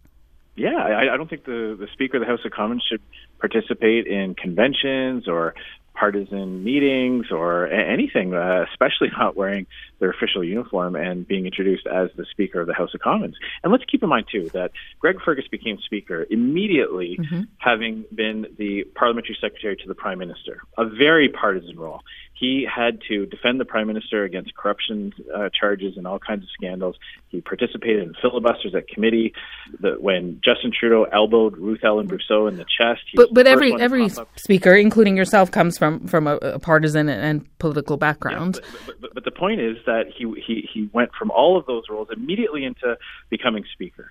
[0.54, 3.00] Yeah, I, I don't think the, the Speaker of the House of Commons should
[3.40, 5.54] participate in conventions or
[5.94, 9.66] partisan meetings or anything, uh, especially not wearing
[9.98, 13.36] their official uniform and being introduced as the Speaker of the House of Commons.
[13.62, 17.42] And let's keep in mind, too, that Greg Fergus became Speaker immediately mm-hmm.
[17.58, 22.00] having been the Parliamentary Secretary to the Prime Minister, a very partisan role.
[22.42, 26.48] He had to defend the Prime Minister against corruption uh, charges and all kinds of
[26.50, 26.96] scandals.
[27.28, 29.32] He participated in filibusters at committee.
[29.78, 33.02] The, when Justin Trudeau elbowed Ruth Ellen Brosseau in the chest.
[33.14, 37.96] but but every every speaker, including yourself, comes from from a, a partisan and political
[37.96, 38.58] background.
[38.60, 41.66] Yeah, but, but, but the point is that he he he went from all of
[41.66, 42.98] those roles immediately into
[43.30, 44.10] becoming speaker,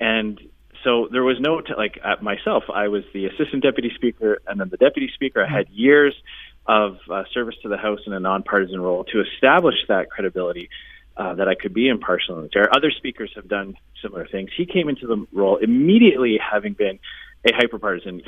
[0.00, 0.40] and
[0.82, 2.64] so there was no t- like at myself.
[2.72, 5.44] I was the assistant deputy speaker and then the deputy speaker.
[5.44, 6.14] I had years
[6.70, 10.70] of uh, service to the House in a nonpartisan role to establish that credibility
[11.16, 12.68] uh, that I could be impartial in the chair.
[12.72, 14.50] Other speakers have done similar things.
[14.56, 17.00] He came into the role immediately having been
[17.44, 18.22] a hyperpartisan,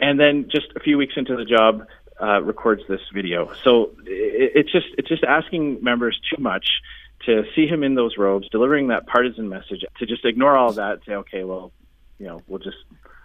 [0.00, 1.86] and then just a few weeks into the job,
[2.20, 3.52] uh, records this video.
[3.62, 6.66] So it, it's just it's just asking members too much
[7.26, 10.94] to see him in those robes, delivering that partisan message, to just ignore all that
[10.94, 11.70] and say, okay, well,
[12.18, 12.78] you know, we'll just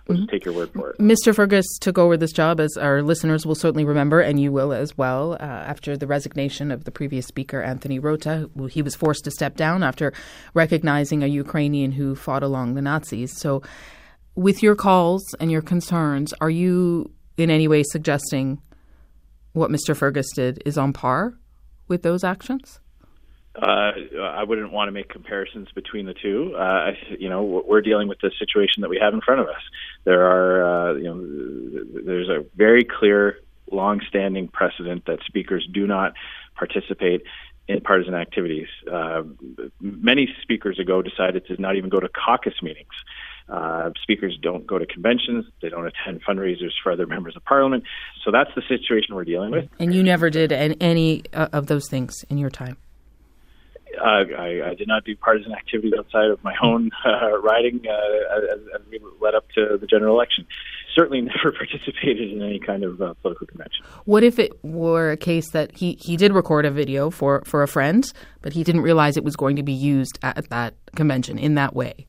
[0.08, 0.28] We'll mm-hmm.
[0.28, 0.98] take your word for it.
[0.98, 1.34] Mr.
[1.34, 4.98] Fergus took over this job, as our listeners will certainly remember, and you will as
[4.98, 8.50] well, uh, after the resignation of the previous speaker, Anthony Rota.
[8.70, 10.12] He was forced to step down after
[10.54, 13.39] recognizing a Ukrainian who fought along the Nazis.
[13.39, 13.62] So,
[14.36, 18.62] with your calls and your concerns, are you in any way suggesting
[19.54, 19.96] what Mr.
[19.96, 21.36] Fergus did is on par
[21.88, 22.80] with those actions?
[23.56, 26.56] Uh, I wouldn't want to make comparisons between the two.
[26.56, 29.62] Uh, you know, we're dealing with the situation that we have in front of us.
[30.06, 33.39] There are, uh, you know, there's a very clear,
[33.72, 36.13] long-standing precedent that speakers do not
[36.56, 37.24] participate
[37.68, 38.68] in partisan activities.
[38.92, 39.24] Uh,
[39.80, 42.92] many speakers ago decided to not even go to caucus meetings.
[43.48, 45.46] Uh, speakers don't go to conventions.
[45.62, 47.84] They don't attend fundraisers for other members of parliament.
[48.24, 49.70] So that's the situation we're dealing with.
[49.80, 52.78] And you never did any uh, of those things in your time.
[53.99, 58.38] Uh, I, I, did not do partisan activities outside of my own uh, riding uh,
[58.38, 60.45] as, as, we led up to the general election.
[60.95, 63.86] Certainly never participated in any kind of uh, political convention.
[64.05, 67.63] What if it were a case that he, he did record a video for, for
[67.63, 68.11] a friend,
[68.41, 71.76] but he didn't realize it was going to be used at that convention in that
[71.76, 72.07] way?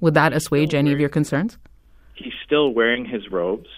[0.00, 1.58] Would that assuage any of your concerns?
[2.14, 3.68] He's still wearing his robes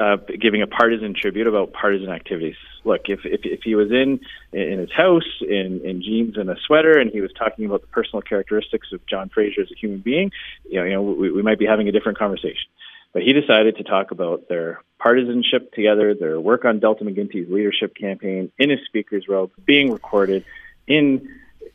[0.00, 2.56] uh, giving a partisan tribute about partisan activities.
[2.84, 4.20] Look, if, if if he was in
[4.52, 7.86] in his house in in jeans and a sweater, and he was talking about the
[7.88, 10.32] personal characteristics of John Fraser as a human being,
[10.68, 12.68] you know, you know, we, we might be having a different conversation.
[13.12, 17.94] But he decided to talk about their partisanship together, their work on Dalton McGuinty's leadership
[17.94, 20.44] campaign in his speaker's robe, being recorded
[20.86, 21.28] in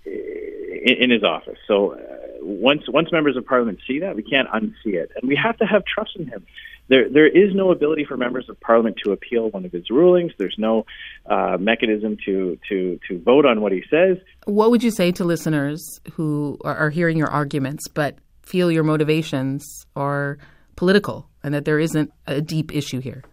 [0.05, 1.57] in, in his office.
[1.67, 1.97] So uh,
[2.41, 5.65] once once members of parliament see that, we can't unsee it, and we have to
[5.65, 6.45] have trust in him
[6.89, 10.31] there there is no ability for members of parliament to appeal one of his rulings.
[10.37, 10.85] There's no
[11.25, 14.17] uh, mechanism to to to vote on what he says.
[14.45, 15.81] What would you say to listeners
[16.13, 20.39] who are, are hearing your arguments but feel your motivations are
[20.75, 23.23] political and that there isn't a deep issue here?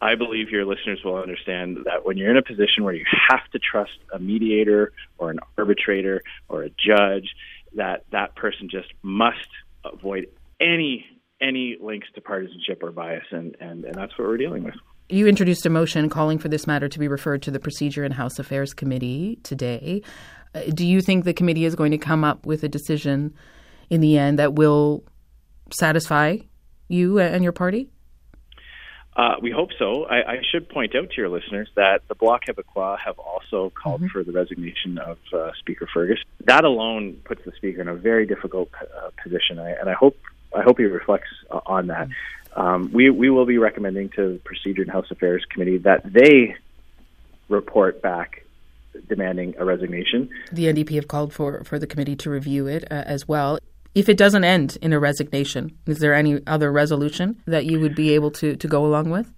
[0.00, 3.40] I believe your listeners will understand that when you're in a position where you have
[3.52, 7.30] to trust a mediator or an arbitrator or a judge,
[7.74, 9.48] that that person just must
[9.82, 10.26] avoid
[10.60, 11.06] any
[11.44, 14.74] any links to partisanship or bias, and, and, and that's what we're dealing with.
[15.08, 18.14] You introduced a motion calling for this matter to be referred to the Procedure and
[18.14, 20.02] House Affairs Committee today.
[20.54, 23.34] Uh, do you think the committee is going to come up with a decision
[23.90, 25.04] in the end that will
[25.70, 26.38] satisfy
[26.88, 27.90] you and your party?
[29.16, 30.04] Uh, we hope so.
[30.06, 34.00] I, I, should point out to your listeners that the Bloc Québécois have also called
[34.00, 34.08] mm-hmm.
[34.08, 36.18] for the resignation of uh, Speaker Fergus.
[36.46, 40.16] That alone puts the Speaker in a very difficult uh, position, I, and I hope
[40.54, 42.08] I hope he reflects uh, on that.
[42.56, 46.56] Um, we we will be recommending to the Procedure and House Affairs Committee that they
[47.48, 48.44] report back
[49.08, 50.30] demanding a resignation.
[50.52, 53.58] The NDP have called for for the committee to review it uh, as well.
[53.94, 57.94] If it doesn't end in a resignation, is there any other resolution that you would
[57.94, 59.32] be able to, to go along with?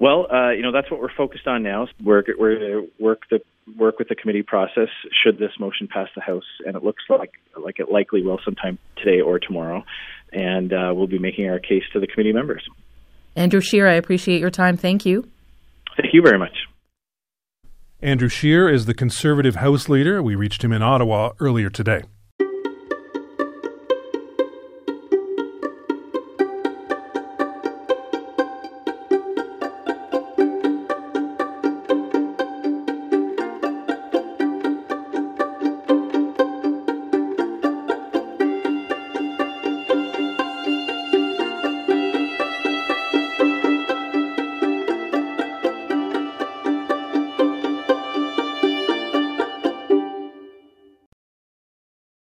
[0.00, 1.86] Well, uh, you know that's what we're focused on now.
[2.02, 3.40] Work, we're work the
[3.78, 4.88] work with the committee process.
[5.22, 7.32] Should this motion pass the House, and it looks like
[7.62, 9.84] like it likely will sometime today or tomorrow,
[10.32, 12.62] and uh, we'll be making our case to the committee members.
[13.36, 14.78] Andrew Scheer, I appreciate your time.
[14.78, 15.28] Thank you.
[15.98, 16.56] Thank you very much.
[18.00, 20.22] Andrew Scheer is the Conservative House leader.
[20.22, 22.04] We reached him in Ottawa earlier today.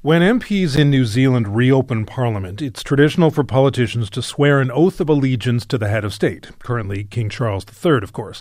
[0.00, 5.00] When MPs in New Zealand reopen Parliament, it's traditional for politicians to swear an oath
[5.00, 8.40] of allegiance to the head of state, currently King Charles III, of course.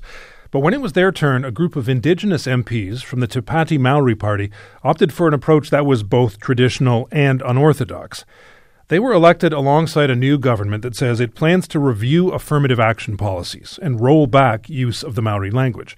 [0.51, 3.79] But when it was their turn, a group of Indigenous MPs from the Te Pāti
[3.79, 4.51] Maori Party
[4.83, 8.23] opted for an approach that was both traditional and unorthodox.
[8.89, 13.17] They were elected alongside a new government that says it plans to review affirmative action
[13.17, 15.97] policies and roll back use of the Maori language.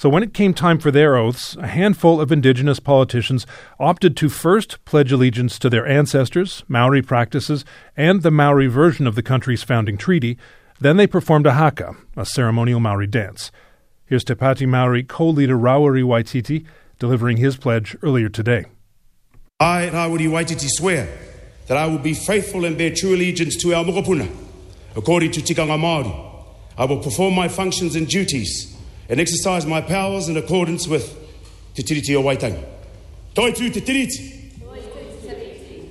[0.00, 3.46] So when it came time for their oaths, a handful of indigenous politicians
[3.78, 7.66] opted to first pledge allegiance to their ancestors, Maori practices,
[7.98, 10.38] and the Maori version of the country's founding treaty.
[10.80, 13.52] Then they performed a haka, a ceremonial Maori dance.
[14.06, 16.64] Here's Te Pāti Maori co-leader Rawiri Waititi
[16.98, 18.64] delivering his pledge earlier today.
[19.60, 21.14] I, Rawiri Waititi, swear
[21.66, 24.34] that I will be faithful and bear true allegiance to our mokopuna,
[24.96, 26.42] according to Tikanga Māori.
[26.78, 28.79] I will perform my functions and duties
[29.10, 31.12] and exercise my powers in accordance with
[31.74, 32.64] Te Tiriti o Waitangi.
[33.34, 34.54] Toi tu Te Tiriti.
[34.60, 35.88] Toi tu Te Tiriti.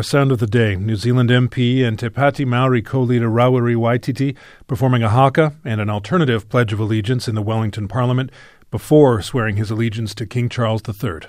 [0.00, 3.76] Our sound of the day New Zealand MP and Te Pāti Maori co leader Rawiri
[3.76, 4.34] Waititi
[4.66, 8.30] performing a haka and an alternative Pledge of Allegiance in the Wellington Parliament
[8.70, 11.28] before swearing his allegiance to King Charles III.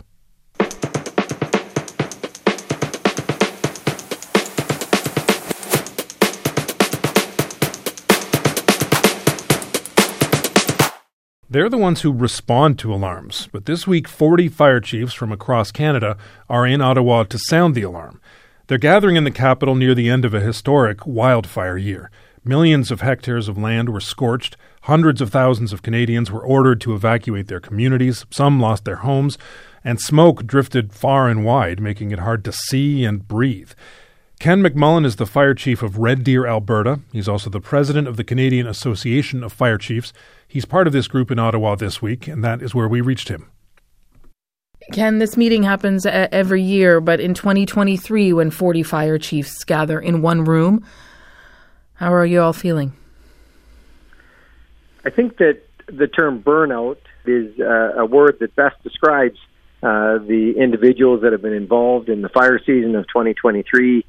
[11.50, 15.74] They're the ones who respond to alarms, but this week 40 fire chiefs from across
[15.74, 16.16] Canada
[16.48, 18.22] are in Ottawa to sound the alarm.
[18.72, 22.10] They're gathering in the capital near the end of a historic wildfire year.
[22.46, 24.56] Millions of hectares of land were scorched.
[24.84, 28.26] Hundreds of thousands of Canadians were ordered to evacuate their communities.
[28.30, 29.38] Some lost their homes,
[29.84, 33.74] and smoke drifted far and wide, making it hard to see and breathe.
[34.40, 37.02] Ken McMullen is the fire chief of Red Deer, Alberta.
[37.12, 40.14] He's also the president of the Canadian Association of Fire Chiefs.
[40.48, 43.28] He's part of this group in Ottawa this week, and that is where we reached
[43.28, 43.52] him.
[44.92, 50.22] Ken, this meeting happens every year, but in 2023, when 40 fire chiefs gather in
[50.22, 50.86] one room,
[51.94, 52.94] how are you all feeling?
[55.06, 59.38] I think that the term burnout is uh, a word that best describes
[59.84, 64.06] uh, the individuals that have been involved in the fire season of 2023.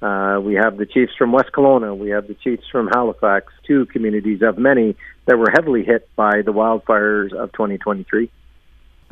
[0.00, 1.96] Uh, we have the chiefs from West Kelowna.
[1.96, 4.96] We have the chiefs from Halifax, two communities of many
[5.26, 8.30] that were heavily hit by the wildfires of 2023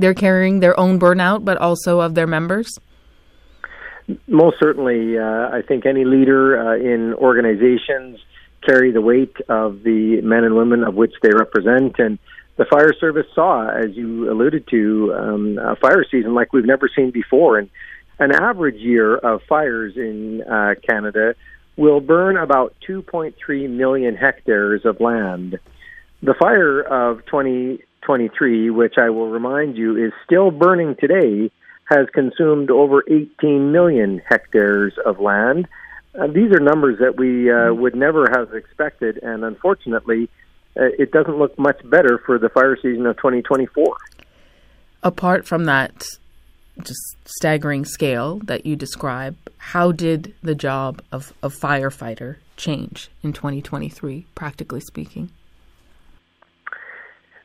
[0.02, 2.78] they're carrying their own burnout, but also of their members?
[4.26, 5.18] Most certainly.
[5.18, 8.18] Uh, I think any leader uh, in organizations
[8.66, 11.98] carry the weight of the men and women of which they represent.
[11.98, 12.18] And
[12.56, 16.88] the fire service saw, as you alluded to, um, a fire season like we've never
[16.94, 17.58] seen before.
[17.58, 17.70] And
[18.18, 21.34] an average year of fires in uh, Canada
[21.76, 25.58] will burn about 2.3 million hectares of land.
[26.22, 31.50] The fire of 20 23, which I will remind you is still burning today,
[31.84, 35.66] has consumed over 18 million hectares of land.
[36.18, 37.80] Uh, these are numbers that we uh, mm-hmm.
[37.80, 40.28] would never have expected, and unfortunately,
[40.76, 43.96] uh, it doesn't look much better for the fire season of 2024.
[45.02, 46.04] Apart from that
[46.82, 53.32] just staggering scale that you describe, how did the job of a firefighter change in
[53.32, 55.30] 2023, practically speaking?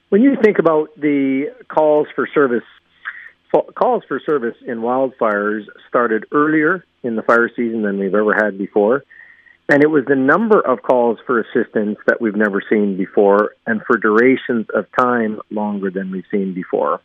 [0.10, 2.64] When you think about the calls for service,
[3.76, 8.58] calls for service in wildfires started earlier in the fire season than we've ever had
[8.58, 9.04] before.
[9.68, 13.82] And it was the number of calls for assistance that we've never seen before, and
[13.86, 17.02] for durations of time longer than we've seen before.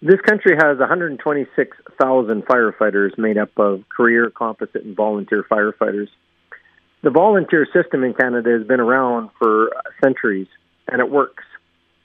[0.00, 6.08] This country has 126,000 firefighters made up of career, composite, and volunteer firefighters.
[7.02, 9.72] The volunteer system in Canada has been around for
[10.02, 10.48] centuries,
[10.88, 11.44] and it works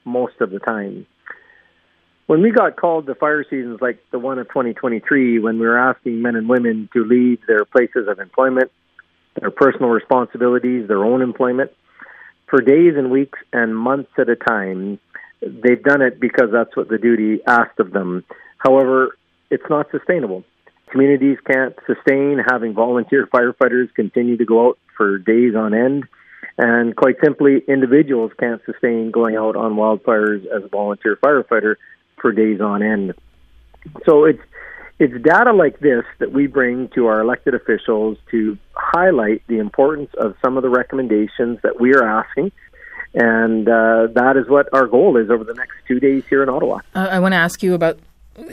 [0.06, 1.06] most of the time.
[2.28, 5.78] When we got called to fire seasons like the one of 2023, when we were
[5.78, 8.72] asking men and women to leave their places of employment,
[9.40, 11.72] their personal responsibilities, their own employment,
[12.50, 15.00] for days and weeks and months at a time,
[15.42, 18.24] they've done it because that's what the duty asked of them.
[18.58, 19.18] However,
[19.50, 20.44] it's not sustainable.
[20.90, 26.06] Communities can't sustain having volunteer firefighters continue to go out for days on end
[26.58, 31.76] and quite simply, individuals can't sustain going out on wildfires as a volunteer firefighter
[32.20, 33.14] for days on end.
[34.06, 34.42] So it's
[35.00, 40.12] it's data like this that we bring to our elected officials to highlight the importance
[40.20, 42.52] of some of the recommendations that we are asking.
[43.16, 46.50] And uh, that is what our goal is over the next two days here in
[46.50, 46.82] Ottawa.
[46.94, 48.00] Uh, I want to ask you about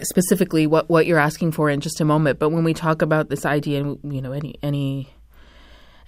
[0.03, 2.39] specifically what, what you're asking for in just a moment.
[2.39, 5.11] But when we talk about this idea, and you know, any any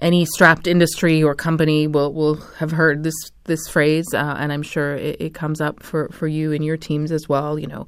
[0.01, 4.63] any strapped industry or company will will have heard this this phrase, uh, and I'm
[4.63, 7.59] sure it, it, comes up for for you and your teams as well.
[7.59, 7.87] You know,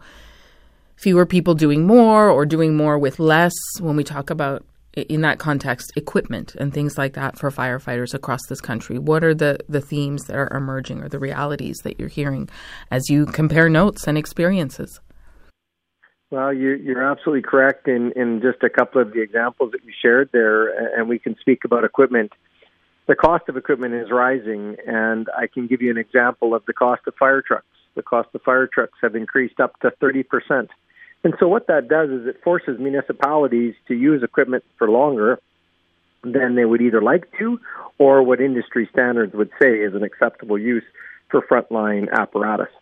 [0.97, 3.55] fewer people doing more or doing more with less.
[3.81, 8.41] When we talk about in that context, equipment and things like that for firefighters across
[8.49, 8.99] this country.
[8.99, 12.49] What are the, the themes that are emerging or the realities that you're hearing
[12.91, 15.01] as you compare notes and experiences?
[16.33, 19.93] Well, you're, you're absolutely correct in, in just a couple of the examples that you
[20.01, 22.33] shared there, and we can speak about equipment.
[23.07, 26.73] The cost of equipment is rising, and I can give you an example of the
[26.73, 27.67] cost of fire trucks.
[27.97, 30.69] The cost of fire trucks have increased up to 30%.
[31.23, 35.39] And so, what that does is it forces municipalities to use equipment for longer
[36.25, 37.61] than they would either like to,
[37.99, 40.85] or what industry standards would say is an acceptable use
[41.29, 42.73] for frontline apparatus.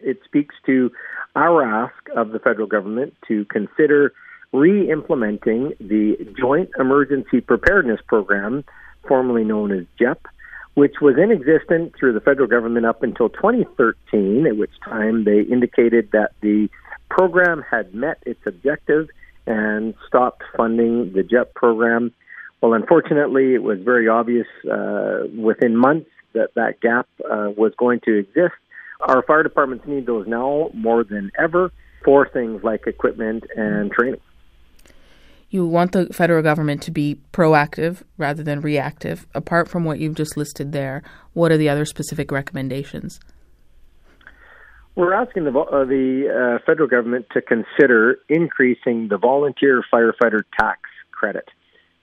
[0.00, 0.90] It speaks to
[1.34, 4.12] our ask of the federal government to consider
[4.52, 8.64] re implementing the Joint Emergency Preparedness Program,
[9.06, 10.26] formerly known as JEP,
[10.74, 15.40] which was in existence through the federal government up until 2013, at which time they
[15.40, 16.68] indicated that the
[17.08, 19.08] program had met its objective
[19.46, 22.12] and stopped funding the JEP program.
[22.60, 28.00] Well, unfortunately, it was very obvious uh, within months that that gap uh, was going
[28.00, 28.54] to exist.
[29.00, 31.70] Our fire departments need those now more than ever
[32.04, 34.20] for things like equipment and training.
[35.50, 39.26] You want the federal government to be proactive rather than reactive.
[39.34, 41.02] Apart from what you've just listed there,
[41.34, 43.20] what are the other specific recommendations?
[44.96, 50.80] We're asking the, uh, the uh, federal government to consider increasing the volunteer firefighter tax
[51.12, 51.48] credit.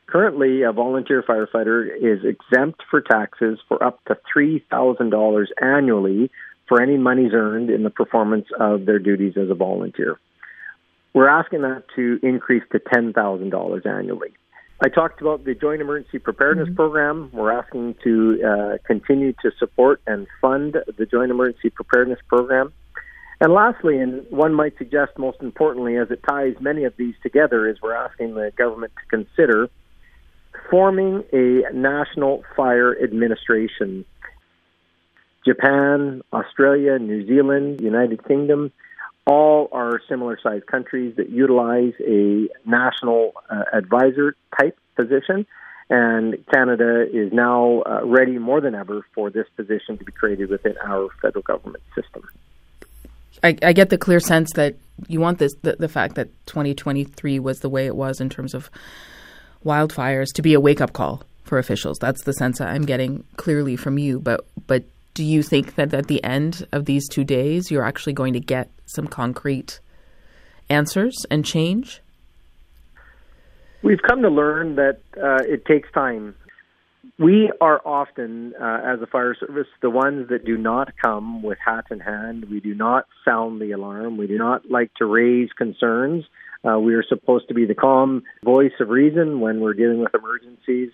[0.06, 6.30] Currently, a volunteer firefighter is exempt for taxes for up to $3,000 annually
[6.74, 10.19] for any monies earned in the performance of their duties as a volunteer.
[11.13, 14.30] We're asking that to increase to $10,000 annually.
[14.84, 16.76] I talked about the Joint Emergency Preparedness mm-hmm.
[16.76, 17.30] Program.
[17.32, 22.74] We're asking to uh, continue to support and fund the Joint Emergency Preparedness Program.
[23.39, 27.69] And lastly, and one might suggest most importantly, as it ties many of these together,
[27.69, 29.69] is we're asking the government to consider
[30.71, 34.05] forming a national fire administration.
[35.46, 38.72] Japan, Australia, New Zealand, United Kingdom,
[39.26, 45.46] all are similar sized countries that utilize a national uh, advisor type position.
[45.89, 50.50] And Canada is now uh, ready more than ever for this position to be created
[50.50, 52.24] within our federal government system.
[53.44, 54.76] I, I get the clear sense that
[55.08, 58.54] you want this the, the fact that 2023 was the way it was in terms
[58.54, 58.70] of
[59.66, 61.98] wildfires to be a wake up call for officials.
[62.00, 64.20] That's the sense I'm getting clearly from you.
[64.20, 64.84] But but
[65.14, 68.39] do you think that at the end of these two days you're actually going to
[68.39, 69.80] get some concrete
[70.70, 72.01] answers and change?
[73.84, 76.36] We've come to learn that uh, it takes time.
[77.20, 81.59] We are often, uh, as a fire service, the ones that do not come with
[81.64, 82.45] hat in hand.
[82.49, 84.18] We do not sound the alarm.
[84.18, 86.24] We do not like to raise concerns.
[86.64, 90.16] Uh, we are supposed to be the calm voice of reason when we're dealing with
[90.16, 90.91] emergencies.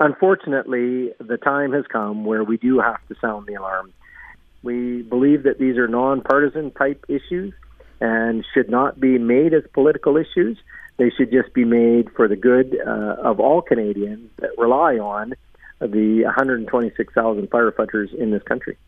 [0.00, 3.92] Unfortunately, the time has come where we do have to sound the alarm.
[4.62, 7.52] We believe that these are nonpartisan type issues
[8.00, 10.58] and should not be made as political issues.
[10.96, 15.34] They should just be made for the good uh, of all Canadians that rely on
[15.80, 18.78] the 126,000 firefighters in this country.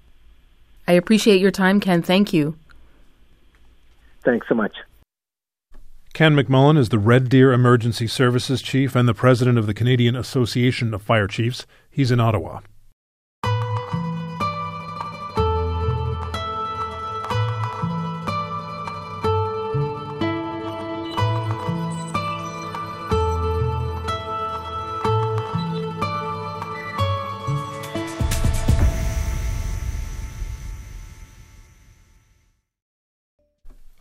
[0.88, 2.02] I appreciate your time, Ken.
[2.02, 2.56] Thank you.
[4.24, 4.74] Thanks so much.
[6.12, 10.14] Ken McMullen is the Red Deer Emergency Services Chief and the President of the Canadian
[10.14, 11.64] Association of Fire Chiefs.
[11.90, 12.60] He's in Ottawa.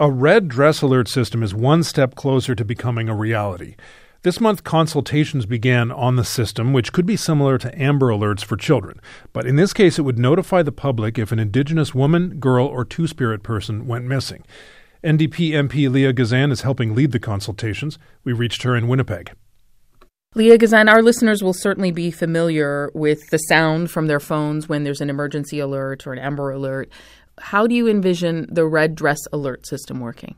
[0.01, 3.75] A red dress alert system is one step closer to becoming a reality.
[4.23, 8.57] This month, consultations began on the system, which could be similar to Amber Alerts for
[8.57, 8.99] children.
[9.31, 12.83] But in this case, it would notify the public if an Indigenous woman, girl, or
[12.83, 14.43] Two Spirit person went missing.
[15.03, 17.99] NDP MP Leah Gazan is helping lead the consultations.
[18.23, 19.33] We reached her in Winnipeg.
[20.33, 24.83] Leah Gazan, our listeners will certainly be familiar with the sound from their phones when
[24.85, 26.89] there's an emergency alert or an Amber Alert
[27.39, 30.35] how do you envision the red dress alert system working?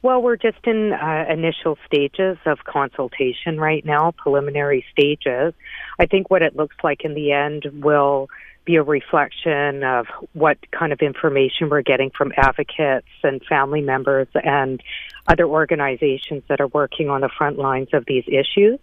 [0.00, 5.54] Well, we're just in uh, initial stages of consultation right now, preliminary stages.
[5.98, 8.28] I think what it looks like in the end will
[8.64, 14.28] be a reflection of what kind of information we're getting from advocates and family members
[14.34, 14.80] and
[15.26, 18.78] other organizations that are working on the front lines of these issues.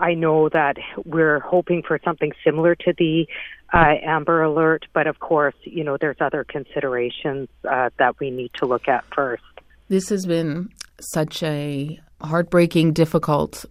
[0.00, 3.26] I know that we're hoping for something similar to the
[3.72, 8.52] uh, Amber Alert, but of course, you know, there's other considerations uh, that we need
[8.54, 9.42] to look at first.
[9.88, 10.70] This has been
[11.00, 13.64] such a heartbreaking, difficult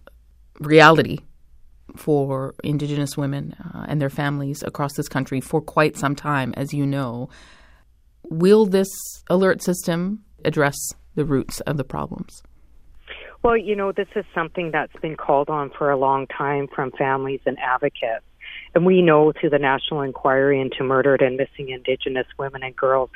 [0.60, 1.18] reality
[1.96, 6.72] for Indigenous women uh, and their families across this country for quite some time, as
[6.72, 7.28] you know.
[8.24, 8.88] Will this
[9.30, 10.76] alert system address
[11.14, 12.42] the roots of the problems?
[13.42, 16.90] Well, you know, this is something that's been called on for a long time from
[16.92, 18.24] families and advocates.
[18.74, 23.10] And we know through the National Inquiry into Murdered and Missing Indigenous Women and Girls,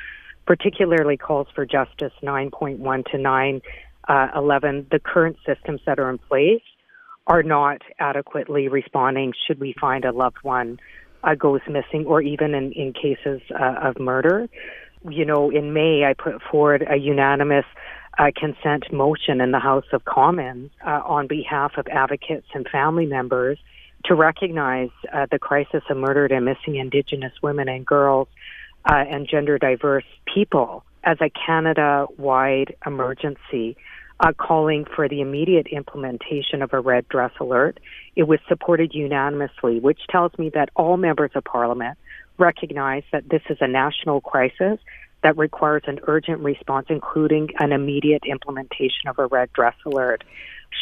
[0.45, 3.61] particularly calls for justice 9.1 to 9
[4.07, 6.61] uh, 11, the current systems that are in place
[7.27, 10.79] are not adequately responding should we find a loved one
[11.23, 14.49] uh, goes missing or even in, in cases uh, of murder.
[15.09, 17.65] You know, in May, I put forward a unanimous
[18.17, 23.05] uh, consent motion in the House of Commons uh, on behalf of advocates and family
[23.05, 23.57] members
[24.05, 28.27] to recognize uh, the crisis of murdered and missing Indigenous women and girls
[28.85, 33.77] uh, and gender diverse people as a Canada wide emergency.
[34.19, 37.79] Uh, calling for the immediate implementation of a red dress alert.
[38.15, 41.97] It was supported unanimously, which tells me that all members of Parliament
[42.37, 44.79] recognize that this is a national crisis
[45.23, 50.23] that requires an urgent response, including an immediate implementation of a red dress alert.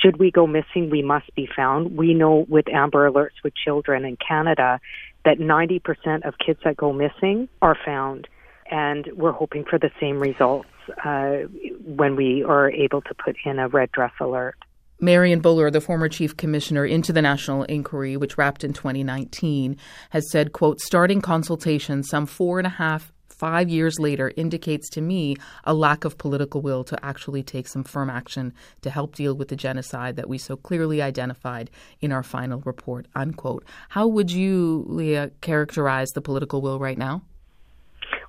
[0.01, 1.97] Should we go missing, we must be found.
[1.97, 4.79] We know with Amber Alerts with children in Canada
[5.25, 8.27] that 90% of kids that go missing are found.
[8.71, 10.69] and we're hoping for the same results
[11.03, 11.39] uh,
[11.85, 14.55] when we are able to put in a red dress alert.
[15.01, 19.75] Marion Buller, the former chief commissioner into the national inquiry, which wrapped in 2019,
[20.11, 23.10] has said, quote, starting consultations some four and a half,
[23.41, 27.83] five years later indicates to me a lack of political will to actually take some
[27.83, 31.67] firm action to help deal with the genocide that we so clearly identified
[32.01, 33.63] in our final report, unquote.
[33.89, 37.23] How would you, Leah, characterize the political will right now?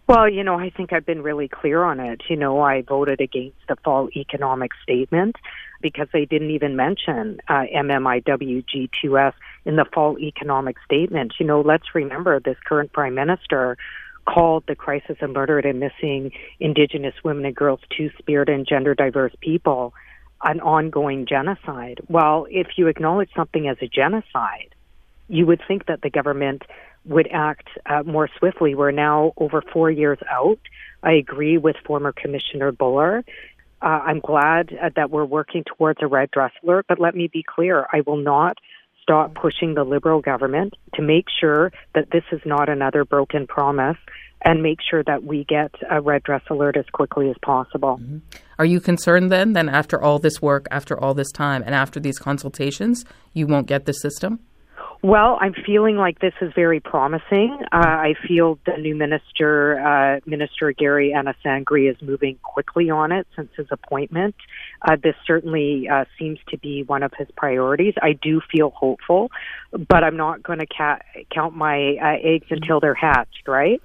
[0.08, 2.22] Well, you know, I think I've been really clear on it.
[2.30, 5.36] You know, I voted against the fall economic statement
[5.82, 9.34] because they didn't even mention uh, MMIWG2S
[9.66, 11.34] in the fall economic statement.
[11.38, 13.76] You know, let's remember this current prime minister
[14.26, 18.94] called the crisis of murdered and missing Indigenous women and girls, two spirit and gender
[18.94, 19.94] diverse people
[20.44, 22.00] an ongoing genocide.
[22.08, 24.74] Well, if you acknowledge something as a genocide,
[25.28, 26.62] you would think that the government
[27.04, 28.74] would act uh, more swiftly.
[28.74, 30.58] We're now over four years out.
[31.00, 33.24] I agree with former Commissioner Buller
[33.82, 37.28] uh, I'm glad uh, that we're working towards a red dress alert, but let me
[37.32, 38.58] be clear I will not
[39.02, 43.98] stop pushing the Liberal government to make sure that this is not another broken promise
[44.44, 47.98] and make sure that we get a red dress alert as quickly as possible.
[48.00, 48.18] Mm-hmm.
[48.58, 52.00] Are you concerned then, then after all this work, after all this time, and after
[52.00, 54.40] these consultations, you won't get the system?
[55.04, 57.58] Well, I'm feeling like this is very promising.
[57.72, 63.26] Uh, I feel the new minister, uh, Minister Gary Anandasangaree, is moving quickly on it
[63.34, 64.36] since his appointment.
[64.80, 67.94] Uh, this certainly uh, seems to be one of his priorities.
[68.00, 69.32] I do feel hopeful,
[69.72, 71.00] but I'm not going to ca-
[71.34, 73.82] count my uh, eggs until they're hatched, right?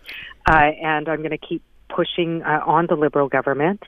[0.48, 3.82] Uh, and I'm going to keep pushing uh, on the Liberal government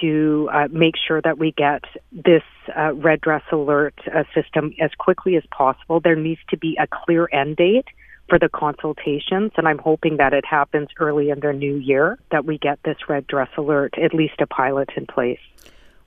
[0.00, 2.42] to uh, make sure that we get this
[2.76, 6.00] uh, red dress alert uh, system as quickly as possible.
[6.00, 7.86] There needs to be a clear end date
[8.28, 12.44] for the consultations, and I'm hoping that it happens early in the new year that
[12.44, 15.40] we get this red dress alert, at least a pilot in place.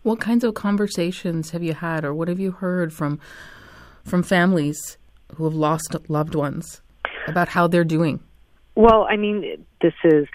[0.04, 3.20] What kinds of conversations have you had, or what have you heard from
[4.04, 4.98] from families
[5.36, 6.82] who have lost loved ones
[7.28, 8.22] about how they're doing?
[8.76, 10.28] Well, I mean, this is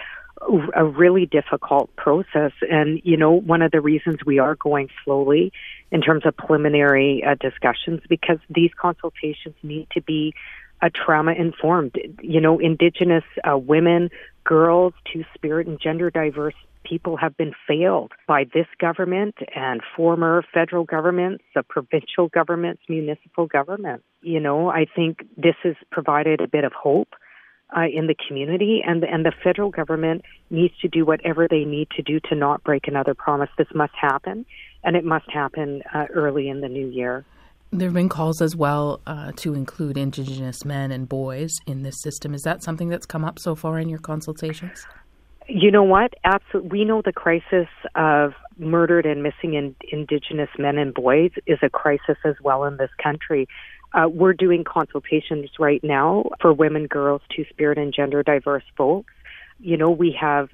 [0.75, 2.53] a really difficult process.
[2.71, 5.53] And, you know, one of the reasons we are going slowly
[5.91, 10.35] in terms of preliminary uh, discussions, because these consultations need to be
[10.81, 11.97] uh, trauma informed.
[12.23, 14.11] You know, Indigenous uh, women,
[14.45, 20.43] girls, two spirit and gender diverse people have been failed by this government and former
[20.55, 24.05] federal governments, the provincial governments, municipal governments.
[24.23, 27.09] You know, I think this has provided a bit of hope
[27.77, 31.89] uh, in the community, and and the federal government needs to do whatever they need
[31.97, 33.51] to do to not break another promise.
[33.59, 34.47] This must happen,
[34.85, 37.25] and it must happen uh, early in the new year.
[37.71, 42.01] There have been calls as well uh, to include Indigenous men and boys in this
[42.01, 42.33] system.
[42.33, 44.87] Is that something that's come up so far in your consultations?
[45.49, 46.15] You know what?
[46.25, 46.71] Absolutely.
[46.71, 51.69] We know the crisis of murdered and missing in, Indigenous men and boys is a
[51.69, 53.49] crisis as well in this country.
[53.93, 59.13] Uh, we're doing consultations right now for women, girls, two spirit, and gender diverse folks.
[59.61, 60.51] You know, we have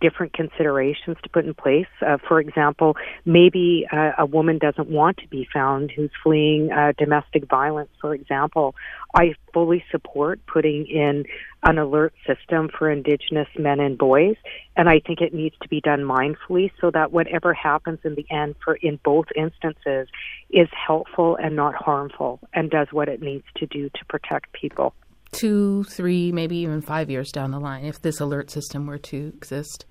[0.00, 1.86] different considerations to put in place.
[2.06, 6.92] Uh, for example, maybe uh, a woman doesn't want to be found who's fleeing uh,
[6.98, 8.74] domestic violence, for example.
[9.14, 11.24] I fully support putting in
[11.62, 14.36] an alert system for Indigenous men and boys,
[14.76, 18.26] and I think it needs to be done mindfully so that whatever happens in the
[18.30, 20.08] end for in both instances
[20.50, 24.94] is helpful and not harmful and does what it needs to do to protect people
[25.36, 29.32] two, three, maybe even five years down the line, if this alert system were to
[29.36, 29.84] exist,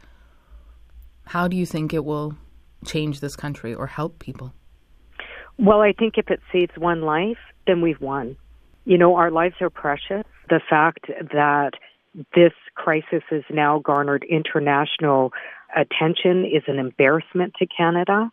[1.28, 2.36] how do you think it will
[2.86, 4.54] change this country or help people?
[5.58, 7.38] Well, I think if it saves one life,
[7.68, 8.38] then we've won.
[8.86, 10.24] You know, our lives are precious.
[10.50, 11.72] The fact that
[12.36, 15.32] this crisis has now garnered international
[15.76, 18.32] attention is an embarrassment to Canada.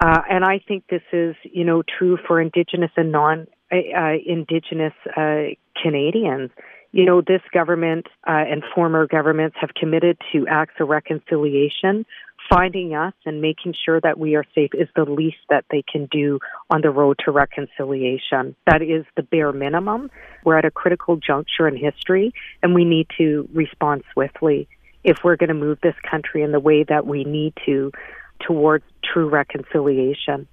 [0.00, 4.12] Uh, and I think this is, you know, true for Indigenous and non uh, uh,
[4.24, 6.50] Indigenous uh, Canadians.
[6.92, 12.06] You know, this government uh, and former governments have committed to acts of reconciliation.
[12.48, 16.06] Finding us and making sure that we are safe is the least that they can
[16.12, 16.38] do
[16.70, 18.54] on the road to reconciliation.
[18.66, 20.10] That is the bare minimum.
[20.44, 24.68] We're at a critical juncture in history, and we need to respond swiftly
[25.02, 27.90] if we're going to move this country in the way that we need to
[28.46, 30.46] towards true reconciliation.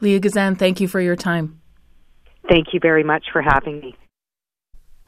[0.00, 1.61] Leah Gazan, thank you for your time.
[2.48, 3.96] Thank you very much for having me.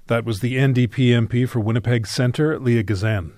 [0.07, 3.33] That was the NDP MP for Winnipeg Centre, Leah Gazan.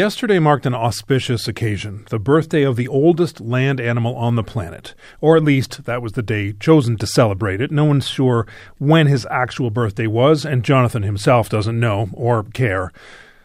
[0.00, 4.94] Yesterday marked an auspicious occasion, the birthday of the oldest land animal on the planet.
[5.20, 7.70] Or at least that was the day chosen to celebrate it.
[7.70, 8.46] No one's sure
[8.78, 12.92] when his actual birthday was, and Jonathan himself doesn't know or care.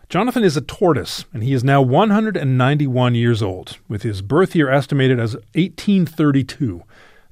[0.07, 4.69] Jonathan is a tortoise, and he is now 191 years old, with his birth year
[4.69, 6.83] estimated as 1832.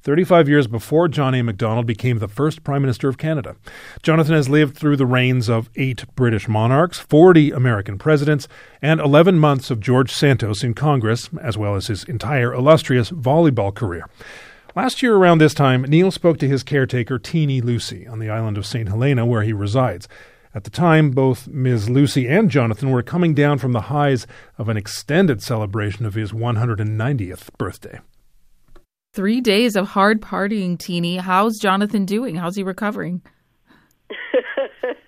[0.04, 1.42] 35 years before John A.
[1.42, 3.56] Macdonald became the first Prime Minister of Canada.
[4.02, 8.46] Jonathan has lived through the reigns of eight British monarchs, 40 American presidents,
[8.82, 13.74] and 11 months of George Santos in Congress, as well as his entire illustrious volleyball
[13.74, 14.06] career.
[14.76, 18.58] Last year, around this time, Nil spoke to his caretaker, Teeny Lucy, on the island
[18.58, 18.90] of St.
[18.90, 20.06] Helena, where he resides.
[20.54, 21.88] At the time, both Ms.
[21.88, 24.26] Lucy and Jonathan were coming down from the highs
[24.58, 28.00] of an extended celebration of his 190th birthday.
[29.14, 31.18] Three days of hard partying, Teeny.
[31.18, 32.34] How's Jonathan doing?
[32.34, 33.22] How's he recovering?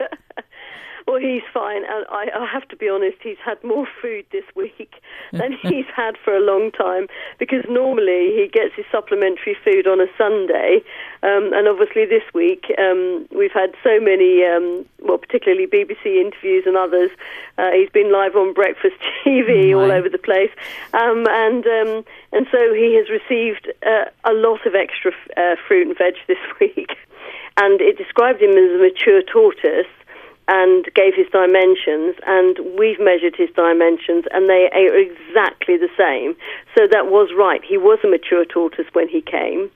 [1.07, 1.85] well, he's fine.
[1.85, 5.01] And I, I have to be honest, he's had more food this week
[5.33, 7.07] than he's had for a long time
[7.39, 10.83] because normally he gets his supplementary food on a Sunday.
[11.23, 16.65] Um, and obviously, this week um, we've had so many, um, well, particularly BBC interviews
[16.67, 17.11] and others.
[17.57, 20.51] Uh, he's been live on breakfast TV oh all over the place.
[20.93, 25.57] Um, and um, and so he has received uh, a lot of extra f- uh,
[25.67, 26.97] fruit and veg this week.
[27.59, 29.87] And it described him as a mature tortoise
[30.49, 36.37] and gave his dimensions, and we've measured his dimensions, and they are exactly the same.
[36.77, 37.61] So that was right.
[37.67, 39.71] He was a mature tortoise when he came,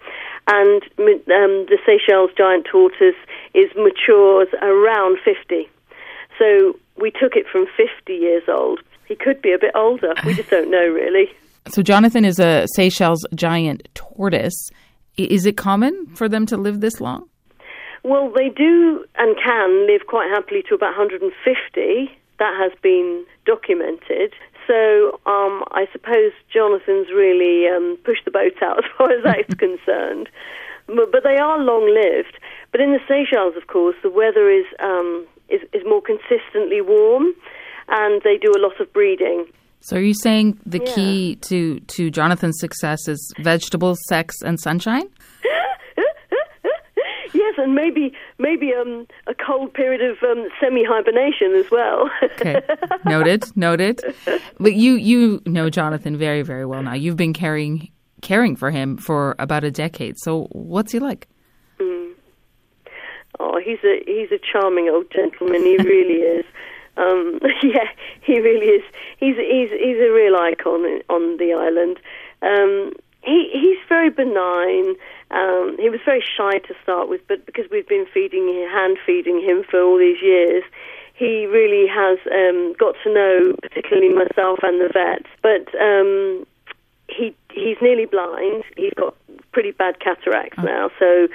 [0.47, 3.19] and um, the Seychelles giant tortoise
[3.55, 5.69] is matures around 50.
[6.39, 8.81] So we took it from 50 years old.
[9.07, 10.15] He could be a bit older.
[10.25, 11.31] We just don't know, really.
[11.69, 14.71] So Jonathan is a Seychelles giant tortoise.
[15.19, 17.29] Is it common for them to live this long?
[18.03, 21.31] Well, they do and can live quite happily to about 150.
[22.39, 24.33] That has been documented.
[24.67, 29.55] So um, I suppose Jonathan's really um, pushed the boat out as far as that's
[29.55, 30.29] concerned.
[30.87, 32.39] But, but, they are long lived.
[32.73, 37.33] But in the Seychelles, of course, the weather is, um, is, is more consistently warm,
[37.89, 39.47] and they do a lot of breeding.
[39.81, 40.95] So are you saying the yeah.
[40.95, 45.09] key to, to Jonathan's success is vegetable, sex, and sunshine?
[47.33, 52.11] yes, and maybe maybe um, a cold period of um, semi hibernation as well.
[52.23, 52.61] okay,
[53.05, 54.03] noted, noted.
[54.59, 56.95] But you you know Jonathan very very well now.
[56.95, 60.19] You've been caring caring for him for about a decade.
[60.19, 61.29] So what's he like?
[61.79, 62.13] Mm.
[63.39, 65.63] Oh, he's a he's a charming old gentleman.
[65.63, 66.45] He really is.
[66.97, 67.89] Um, yeah,
[68.23, 68.83] he really is.
[69.19, 71.99] He's he's he's a real icon on the island.
[72.43, 72.93] Um,
[73.23, 74.97] he he's very benign.
[75.31, 79.41] Um, he was very shy to start with, but because we've been feeding hand feeding
[79.41, 80.65] him for all these years,
[81.15, 85.27] he really has um, got to know, particularly myself and the vet.
[85.43, 86.47] But um,
[87.09, 88.65] he he's nearly blind.
[88.77, 89.15] He's got
[89.53, 90.63] pretty bad cataracts oh.
[90.63, 91.29] now, so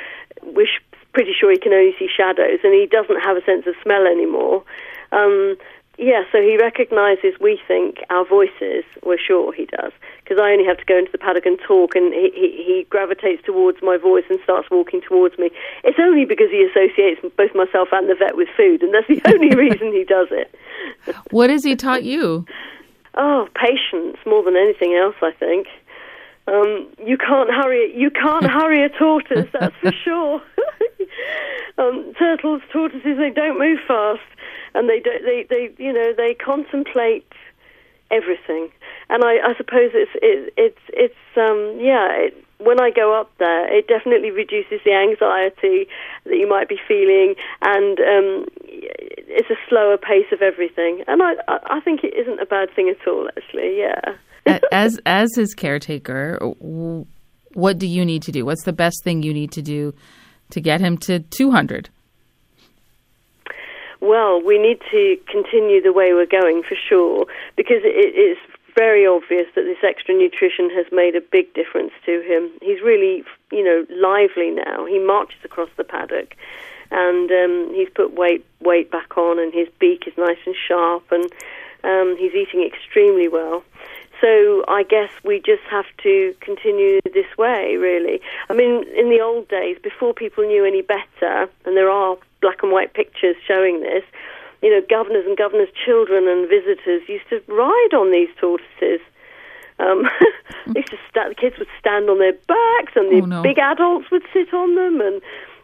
[0.44, 0.68] we're
[1.14, 4.06] pretty sure he can only see shadows, and he doesn't have a sense of smell
[4.06, 4.64] anymore.
[5.12, 5.56] Um,
[5.98, 8.84] yeah, so he recognises, we think, our voices.
[9.04, 9.94] We're sure he does.
[10.26, 12.88] Because I only have to go into the paddock and talk, and he, he, he,
[12.90, 15.52] gravitates towards my voice and starts walking towards me.
[15.84, 19.22] It's only because he associates both myself and the vet with food, and that's the
[19.32, 20.54] only reason he does it.
[21.30, 22.44] what has he taught you?
[23.14, 25.68] Oh, patience more than anything else, I think.
[26.48, 27.96] Um, you can't hurry.
[27.96, 29.48] You can't hurry a tortoise.
[29.54, 30.42] That's for sure.
[31.78, 34.22] um, turtles, tortoises, they don't move fast
[34.76, 37.26] and they they they you know they contemplate
[38.12, 38.70] everything.
[39.10, 42.28] And I, I suppose it's it, it's it's um, yeah.
[42.28, 45.88] It, when I go up there, it definitely reduces the anxiety
[46.24, 51.04] that you might be feeling, and um, it's a slower pace of everything.
[51.08, 53.28] And I I think it isn't a bad thing at all.
[53.38, 54.60] Actually, yeah.
[54.72, 56.40] as as his caretaker,
[57.54, 58.46] what do you need to do?
[58.46, 59.94] What's the best thing you need to do
[60.52, 61.90] to get him to two hundred?
[64.06, 67.26] Well, we need to continue the way we're going for sure
[67.56, 68.38] because it is
[68.76, 72.52] very obvious that this extra nutrition has made a big difference to him.
[72.62, 74.86] He's really, you know, lively now.
[74.86, 76.36] He marches across the paddock,
[76.92, 81.12] and um, he's put weight weight back on, and his beak is nice and sharp,
[81.12, 81.26] and
[81.84, 83.64] um, he's eating extremely well.
[84.22, 88.22] So I guess we just have to continue this way, really.
[88.50, 92.62] I mean, in the old days, before people knew any better, and there are black
[92.62, 94.04] and white pictures showing this.
[94.62, 99.02] You know, governors and governors' children and visitors used to ride on these tortoises.
[99.80, 100.06] Um,
[100.76, 103.42] used to sta- the kids would stand on their backs, and the oh, no.
[103.42, 105.02] big adults would sit on them.
[105.02, 105.22] And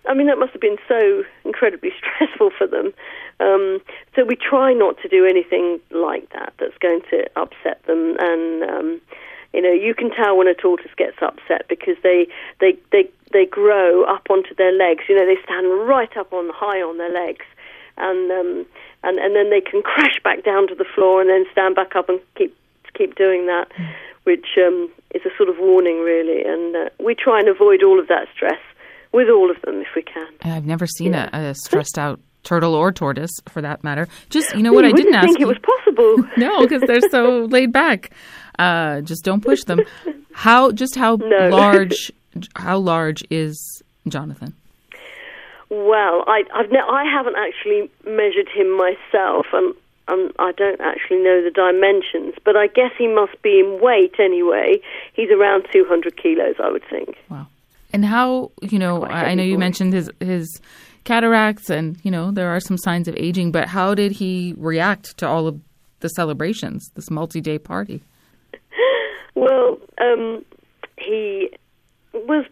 [0.10, 2.94] I mean, that must have been so incredibly stressful for them.
[3.40, 3.80] Um,
[4.16, 8.18] so we try not to do anything like that that's going to upset them.
[8.20, 9.02] And um,
[9.54, 12.28] you know, you can tell when a tortoise gets upset because they
[12.60, 15.04] they they they grow up onto their legs.
[15.10, 17.46] You know, they stand right up on high on their legs,
[17.98, 18.66] and um,
[19.04, 21.96] and and then they can crash back down to the floor and then stand back
[21.96, 22.56] up and keep
[22.98, 23.68] keep doing that,
[24.24, 26.44] which um, is a sort of warning, really.
[26.44, 28.60] And uh, we try and avoid all of that stress
[29.12, 30.28] with all of them if we can.
[30.44, 31.30] I've never seen yeah.
[31.34, 34.08] a, a, stressed out turtle or tortoise, for that matter.
[34.30, 35.26] Just you know what I didn't ask.
[35.26, 35.42] think ask.
[35.42, 36.30] it was possible.
[36.38, 38.12] no, because they're so laid back.
[38.62, 39.82] Uh, just don't push them.
[40.34, 41.50] How just how no.
[41.50, 42.12] large?
[42.56, 44.54] How large is Jonathan?
[45.70, 49.74] Well, I I've ne- I haven't actually measured him myself, and
[50.08, 54.16] um, I don't actually know the dimensions, but I guess he must be in weight
[54.20, 54.80] anyway.
[55.14, 57.18] He's around 200 kilos, I would think.
[57.30, 57.48] Wow.
[57.94, 60.62] And how, you know, I know you mentioned his his
[61.04, 65.18] cataracts and, you know, there are some signs of aging, but how did he react
[65.18, 65.60] to all of
[66.00, 68.02] the celebrations, this multi-day party?
[69.36, 70.46] Well, um,
[70.98, 71.50] he
[72.14, 72.46] was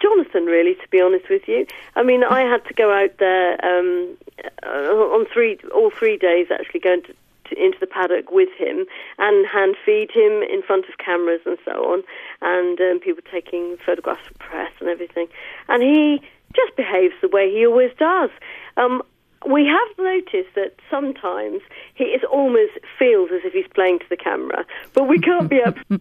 [0.00, 1.66] Jonathan, really, to be honest with you.
[1.96, 4.16] I mean, I had to go out there um,
[4.64, 7.14] uh, on three, all three days, actually going to,
[7.46, 8.84] to, into the paddock with him
[9.18, 12.02] and hand feed him in front of cameras and so on,
[12.42, 15.26] and um, people taking photographs for press and everything.
[15.68, 16.20] And he
[16.54, 18.30] just behaves the way he always does.
[18.76, 19.02] Um,
[19.46, 21.62] we have noticed that sometimes
[21.98, 25.60] he is almost feels as if he's playing to the camera, but we can't be
[25.60, 25.76] up.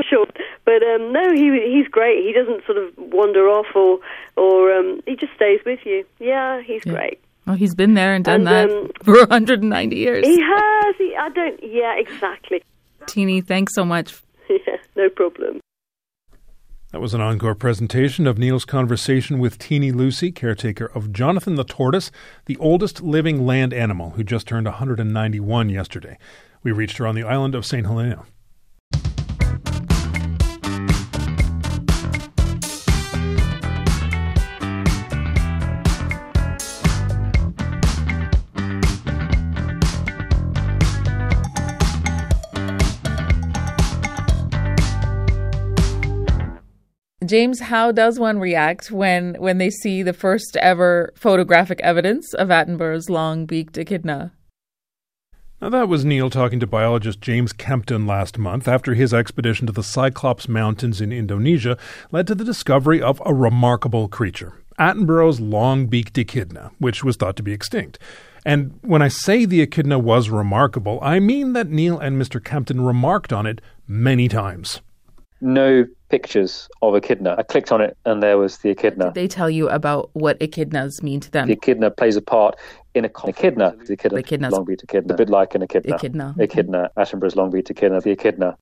[0.08, 0.26] sure.
[0.64, 2.24] But um, no, he he's great.
[2.24, 3.98] He doesn't sort of wander off or
[4.36, 6.04] or um, he just stays with you.
[6.18, 6.92] Yeah, he's yeah.
[6.92, 7.20] great.
[7.46, 10.26] Well, he's been there and done and, that um, for 190 years.
[10.26, 10.94] He has.
[10.98, 11.60] He, I don't.
[11.62, 12.62] Yeah, exactly.
[13.06, 14.20] Teeny, thanks so much.
[14.48, 15.60] Yeah, no problem.
[16.92, 21.62] That was an encore presentation of Nil's conversation with Teeny Lucy, caretaker of Jonathan the
[21.62, 22.10] tortoise,
[22.46, 26.18] the oldest living land animal who just turned 191 yesterday.
[26.64, 27.86] We reached her on the island of St.
[27.86, 28.24] Helena.
[47.30, 52.48] James, how does one react when when they see the first ever photographic evidence of
[52.48, 54.32] Attenborough's long-beaked echidna?
[55.62, 59.72] Now, that was Nil talking to biologist James Kempton last month after his expedition to
[59.72, 61.78] the Cyclops Mountains in Indonesia
[62.10, 67.44] led to the discovery of a remarkable creature, Attenborough's long-beaked echidna, which was thought to
[67.44, 68.00] be extinct.
[68.44, 72.42] And when I say the echidna was remarkable, I mean that Nil and Mr.
[72.44, 74.80] Kempton remarked on it many times.
[75.40, 77.36] No pictures of echidna.
[77.38, 79.12] I clicked on it and there was the echidna.
[79.14, 81.46] They tell you about what echidnas mean to them?
[81.46, 82.56] The echidna plays a part
[82.94, 83.74] in a echidna.
[83.86, 85.14] The echidna, the echidna's long-beaked echidna.
[85.14, 85.94] A bit like an echidna.
[85.94, 86.34] Echidna.
[86.38, 86.90] Echidna.
[86.96, 88.00] Attenborough's long-beaked echidna.
[88.00, 88.56] The echidna.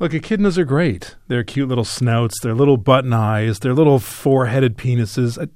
[0.00, 1.14] Look, echidnas are great.
[1.28, 5.38] Their cute little snouts, their little button eyes, their little four headed penises.
[5.38, 5.46] I,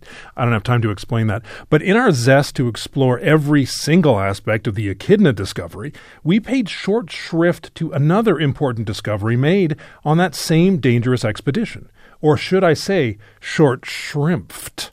[0.40, 1.42] I, don't have time to explain that.
[1.68, 6.68] But in our zest to explore every single aspect of the echidna discovery, we paid
[6.68, 9.74] short shrift to another important discovery made
[10.04, 11.90] on that same dangerous expedition.
[12.20, 14.92] Or should I say, short shrimped.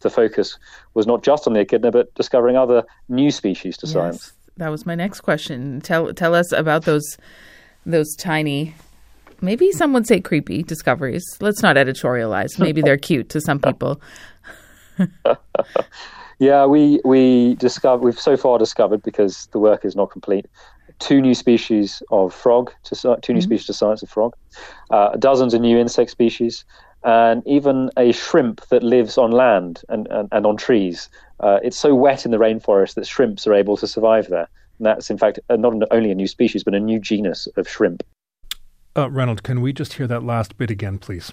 [0.00, 0.58] The focus
[0.94, 4.32] was not just on the echidna, but discovering other new species to yes, science.
[4.56, 5.82] That was my next question.
[5.82, 7.18] Tell, tell us about those
[7.86, 8.74] those tiny
[9.40, 11.24] maybe some would say creepy discoveries.
[11.40, 12.58] Let's not editorialize.
[12.58, 14.00] Maybe they're cute to some people.
[16.38, 20.46] yeah, we we discover we've so far discovered because the work is not complete.
[20.98, 23.40] Two new species of frog to two new mm-hmm.
[23.40, 24.34] species to science of frog,
[24.90, 26.64] uh, dozens of new insect species,
[27.04, 31.08] and even a shrimp that lives on land and and, and on trees.
[31.40, 34.48] Uh, it's so wet in the rainforest that shrimps are able to survive there.
[34.80, 38.02] And that's, in fact, not only a new species, but a new genus of shrimp.
[38.96, 41.32] Uh, Ronald, can we just hear that last bit again, please?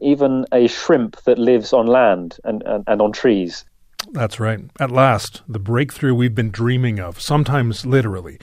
[0.00, 3.64] even a shrimp that lives on land and, and, and on trees.
[4.12, 4.60] That's right.
[4.78, 8.38] At last, the breakthrough we've been dreaming of, sometimes literally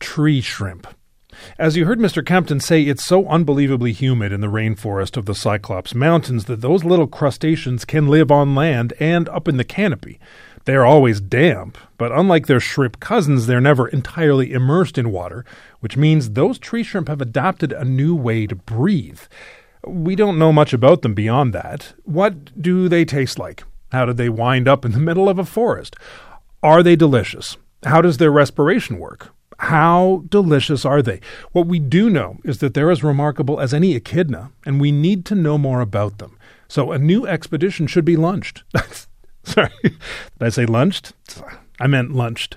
[0.00, 0.88] tree shrimp.
[1.58, 2.24] As you heard Mr.
[2.24, 6.84] Kempton say, it's so unbelievably humid in the rainforest of the Cyclops Mountains that those
[6.84, 10.18] little crustaceans can live on land and up in the canopy.
[10.64, 15.44] They're always damp, but unlike their shrimp cousins, they're never entirely immersed in water,
[15.80, 19.20] which means those tree shrimp have adopted a new way to breathe.
[19.84, 21.94] We don't know much about them beyond that.
[22.04, 23.64] What do they taste like?
[23.90, 25.96] How did they wind up in the middle of a forest?
[26.62, 27.56] Are they delicious?
[27.84, 29.34] How does their respiration work?
[29.62, 31.20] How delicious are they?
[31.52, 35.24] What we do know is that they're as remarkable as any echidna, and we need
[35.26, 36.36] to know more about them.
[36.66, 38.64] So a new expedition should be launched.
[39.44, 39.94] Sorry, did
[40.40, 41.12] I say lunched?
[41.78, 42.56] I meant lunched.